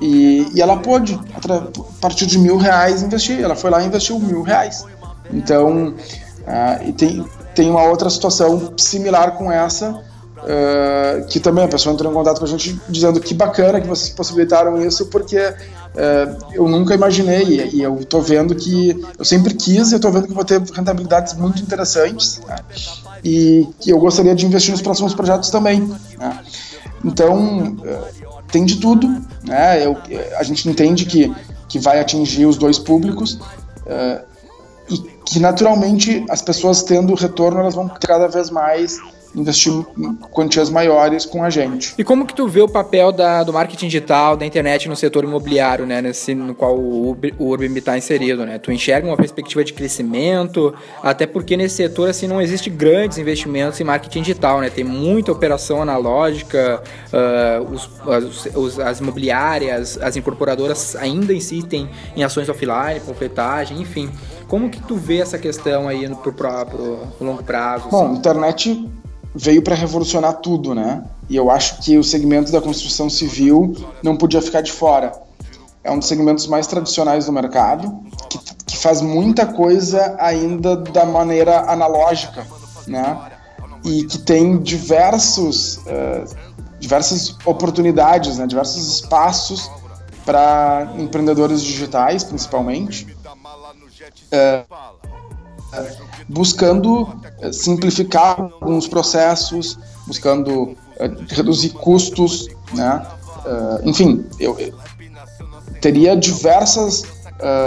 [0.00, 3.40] E, e, ela pôde, a partir de mil reais, investir.
[3.40, 4.84] Ela foi lá e investiu mil reais.
[5.32, 7.24] Então, uh, e tem,
[7.54, 10.02] tem uma outra situação similar com essa,
[10.44, 13.86] Uh, que também a pessoa entrou em contato com a gente dizendo que bacana que
[13.86, 19.24] vocês possibilitaram isso, porque uh, eu nunca imaginei e, e eu estou vendo que eu
[19.24, 22.56] sempre quis e eu tô vendo que vou ter rentabilidades muito interessantes né?
[23.24, 25.80] e que eu gostaria de investir nos próximos projetos também.
[26.18, 26.40] Né?
[27.02, 27.76] Então,
[28.50, 29.08] tem de tudo,
[29.42, 29.84] né?
[29.84, 29.96] Eu,
[30.36, 31.34] a gente entende que,
[31.68, 33.38] que vai atingir os dois públicos
[34.90, 38.98] e que naturalmente as pessoas tendo retorno elas vão cada vez mais
[39.34, 39.72] investir
[40.30, 41.94] quantias maiores com a gente.
[41.98, 45.24] E como que tu vê o papel da, do marketing digital, da internet no setor
[45.24, 48.58] imobiliário, né, nesse, no qual o, o Urbim está inserido, né?
[48.58, 53.80] Tu enxerga uma perspectiva de crescimento, até porque nesse setor assim não existe grandes investimentos
[53.80, 54.70] em marketing digital, né?
[54.70, 56.82] Tem muita operação analógica,
[57.12, 64.10] uh, os, as, as imobiliárias, as incorporadoras ainda insistem em ações offline, panfletagem, enfim.
[64.46, 67.88] Como que tu vê essa questão aí no, pro, pro, pro longo prazo?
[67.88, 68.16] Bom, assim?
[68.18, 68.88] internet
[69.34, 71.02] veio para revolucionar tudo, né?
[71.28, 75.12] E eu acho que o segmento da construção civil não podia ficar de fora.
[75.82, 77.92] É um dos segmentos mais tradicionais do mercado,
[78.30, 82.46] que, que faz muita coisa ainda da maneira analógica,
[82.86, 83.32] né?
[83.84, 86.36] E que tem diversos, uh,
[86.78, 88.46] diversas oportunidades, né?
[88.46, 89.70] diversos espaços
[90.24, 93.14] para empreendedores digitais, principalmente.
[94.32, 94.64] Uh,
[96.28, 97.08] buscando
[97.40, 103.06] eh, simplificar alguns processos, buscando eh, reduzir custos, né?
[103.44, 104.56] Uh, enfim, eu,
[105.82, 107.02] teria diversas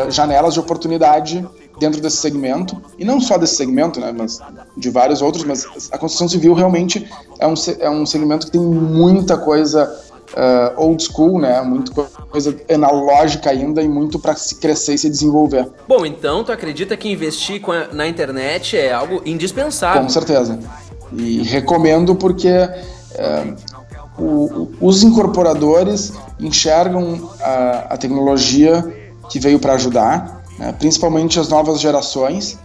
[0.10, 1.46] janelas de oportunidade
[1.80, 4.40] dentro desse segmento, e não só desse segmento, né, mas
[4.76, 7.08] de vários outros, mas a construção civil realmente
[7.40, 9.86] é um, é um segmento que tem muita coisa
[10.34, 11.62] uh, old school, né?
[11.62, 11.92] Muito
[12.30, 15.68] coisa analógica ainda e muito para se crescer e se desenvolver.
[15.88, 20.02] Bom, então tu acredita que investir a, na internet é algo indispensável?
[20.02, 20.60] Com certeza.
[21.14, 28.84] E recomendo porque uh, o, os incorporadores enxergam a, a tecnologia
[29.30, 30.74] que veio para ajudar, né?
[30.74, 32.58] principalmente as novas gerações.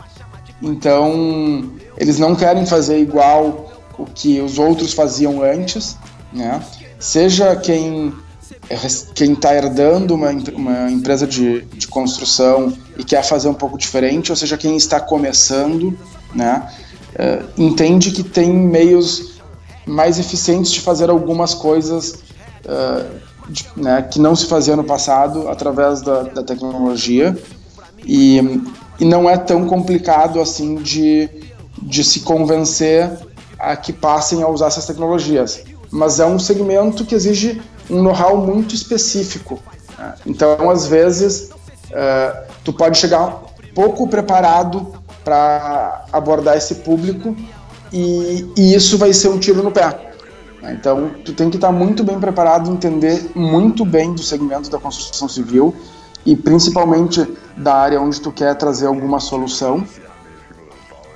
[0.61, 5.97] Então, eles não querem fazer igual o que os outros faziam antes,
[6.33, 6.63] né?
[7.03, 8.15] Seja quem
[9.15, 14.31] quem está herdando uma, uma empresa de, de construção e quer fazer um pouco diferente,
[14.31, 15.99] ou seja, quem está começando,
[16.35, 16.69] né,
[17.15, 19.41] uh, entende que tem meios
[19.85, 22.23] mais eficientes de fazer algumas coisas
[22.65, 27.37] uh, de, né, que não se fazia no passado através da, da tecnologia.
[28.05, 28.39] E,
[28.99, 31.29] e não é tão complicado assim de,
[31.83, 33.11] de se convencer
[33.59, 35.63] a que passem a usar essas tecnologias
[35.93, 39.61] mas é um segmento que exige um know-how muito específico.
[39.99, 40.15] Né?
[40.27, 41.51] Então, às vezes,
[41.91, 43.43] uh, tu pode chegar
[43.75, 47.37] pouco preparado para abordar esse público
[47.93, 50.15] e, e, isso vai ser um tiro no pé.
[50.63, 50.77] Né?
[50.79, 55.29] Então, tu tem que estar muito bem preparado, entender muito bem do segmento da construção
[55.29, 55.75] civil
[56.25, 57.27] e principalmente
[57.57, 59.85] da área onde tu quer trazer alguma solução,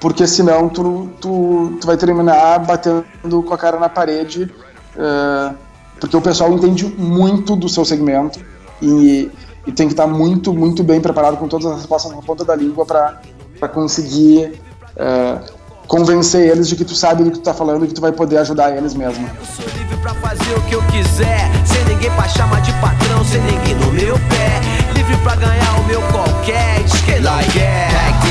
[0.00, 4.50] porque senão tu, tu, tu vai terminar batendo com a cara na parede
[4.96, 5.54] uh,
[6.00, 8.38] porque o pessoal entende muito do seu segmento
[8.82, 9.30] e,
[9.66, 12.54] e, tem que estar muito, muito bem preparado com todas as respostas na ponta da
[12.54, 14.60] língua para conseguir
[14.96, 15.40] uh,
[15.86, 18.12] convencer eles de que tu sabe do que tu tá falando e que tu vai
[18.12, 19.26] poder ajudar eles mesmo.
[19.26, 23.24] Eu sou livre pra fazer o que eu quiser, sem ninguém pra chamar de patrão,
[23.24, 24.60] sem ninguém no meu pé.
[24.94, 28.25] Livre pra ganhar o meu qualquer, diz que que não.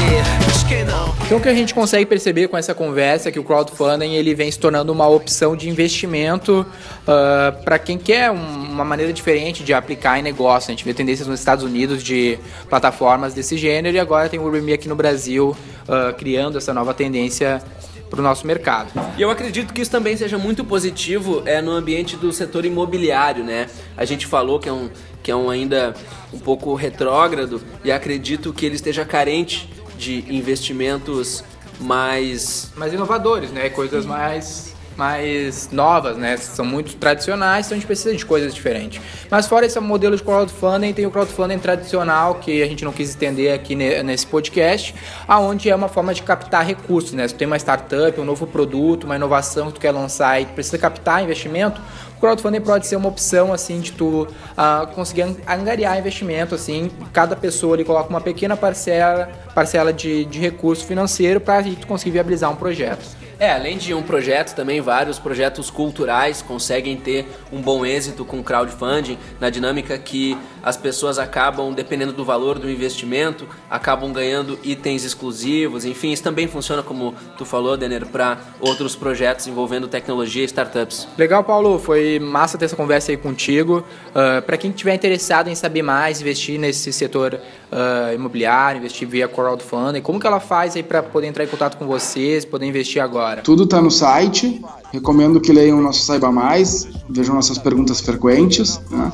[1.26, 4.34] Então o que a gente consegue perceber com essa conversa é que o crowdfunding ele
[4.34, 6.66] vem se tornando uma opção de investimento uh,
[7.08, 10.70] ah, para quem quer um, uma maneira diferente de aplicar em negócio.
[10.70, 12.38] A gente vê tendências nos Estados Unidos de
[12.70, 15.56] plataformas desse gênero e agora tem o Urban aqui no Brasil
[15.88, 17.62] uh, criando essa nova tendência
[18.10, 18.90] para o nosso mercado.
[19.18, 23.44] E eu acredito que isso também seja muito positivo é, no ambiente do setor imobiliário,
[23.44, 23.68] né?
[23.98, 24.90] A gente falou que é um,
[25.24, 25.96] que é um ainda
[26.32, 31.44] um pouco retrógrado e acredito que ele esteja carente de investimentos
[31.80, 33.70] mais mais inovadores, né?
[33.70, 36.38] Coisas mais mais novas, né?
[36.38, 39.02] São muito tradicionais, então a gente precisa de coisas diferentes.
[39.30, 43.10] Mas fora esse modelo de crowdfunding, tem o crowdfunding tradicional, que a gente não quis
[43.10, 44.96] estender aqui nesse podcast,
[45.28, 47.28] aonde é uma forma de captar recursos, né?
[47.28, 50.46] Se tu tem uma startup, um novo produto, uma inovação que tu quer lançar e
[50.46, 51.82] tu precisa captar investimento,
[52.26, 57.76] crowdfunding pode ser uma opção assim de tu uh, conseguir angariar investimento assim cada pessoa
[57.76, 62.56] ali coloca uma pequena parcela parcela de, de recurso financeiro para tu conseguir viabilizar um
[62.56, 63.26] projeto.
[63.38, 68.42] É, além de um projeto, também vários projetos culturais conseguem ter um bom êxito com
[68.42, 75.04] crowdfunding, na dinâmica que as pessoas acabam, dependendo do valor do investimento, acabam ganhando itens
[75.04, 75.86] exclusivos.
[75.86, 81.08] Enfim, isso também funciona, como tu falou, Denner, para outros projetos envolvendo tecnologia e startups.
[81.18, 81.80] Legal, Paulo.
[81.80, 83.78] Foi massa ter essa conversa aí contigo.
[83.78, 89.08] Uh, ah, para quem estiver interessado em saber mais, investir nesse setor uh, imobiliário, investir
[89.08, 92.66] via crowdfunding, como que ela faz aí para poder entrar em contato com vocês, poder
[92.66, 93.16] investir agora?
[93.16, 93.42] agora?
[93.42, 94.62] Tudo está no site.
[94.92, 98.80] Recomendo que leiam o nosso Saiba Mais, vejam nossas perguntas frequentes.
[98.90, 99.12] Né?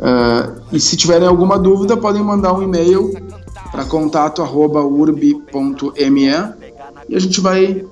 [0.00, 3.12] Uh, e se tiverem alguma dúvida, podem mandar um e-mail
[3.70, 6.26] para contato@urb.me
[7.08, 7.84] e a gente vai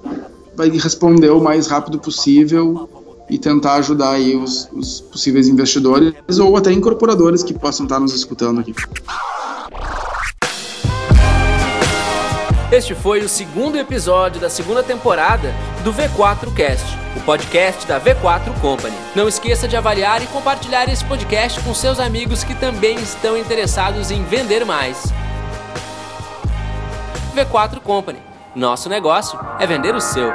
[0.57, 2.89] vai responder o mais rápido possível
[3.31, 8.15] e tentar ajudar aí os, os possíveis investidores ou até incorporadores que possam estar nos
[8.15, 8.75] escutando aqui.
[12.71, 16.85] Este foi o segundo episódio da segunda temporada do V4 Cast,
[17.17, 18.95] o podcast da V4 Company.
[19.17, 24.11] Não esqueça de avaliar e compartilhar esse podcast com seus amigos que também estão interessados
[24.11, 25.11] em vender mais.
[27.35, 28.19] V4 Company.
[28.55, 30.31] Nosso negócio é vender o seu.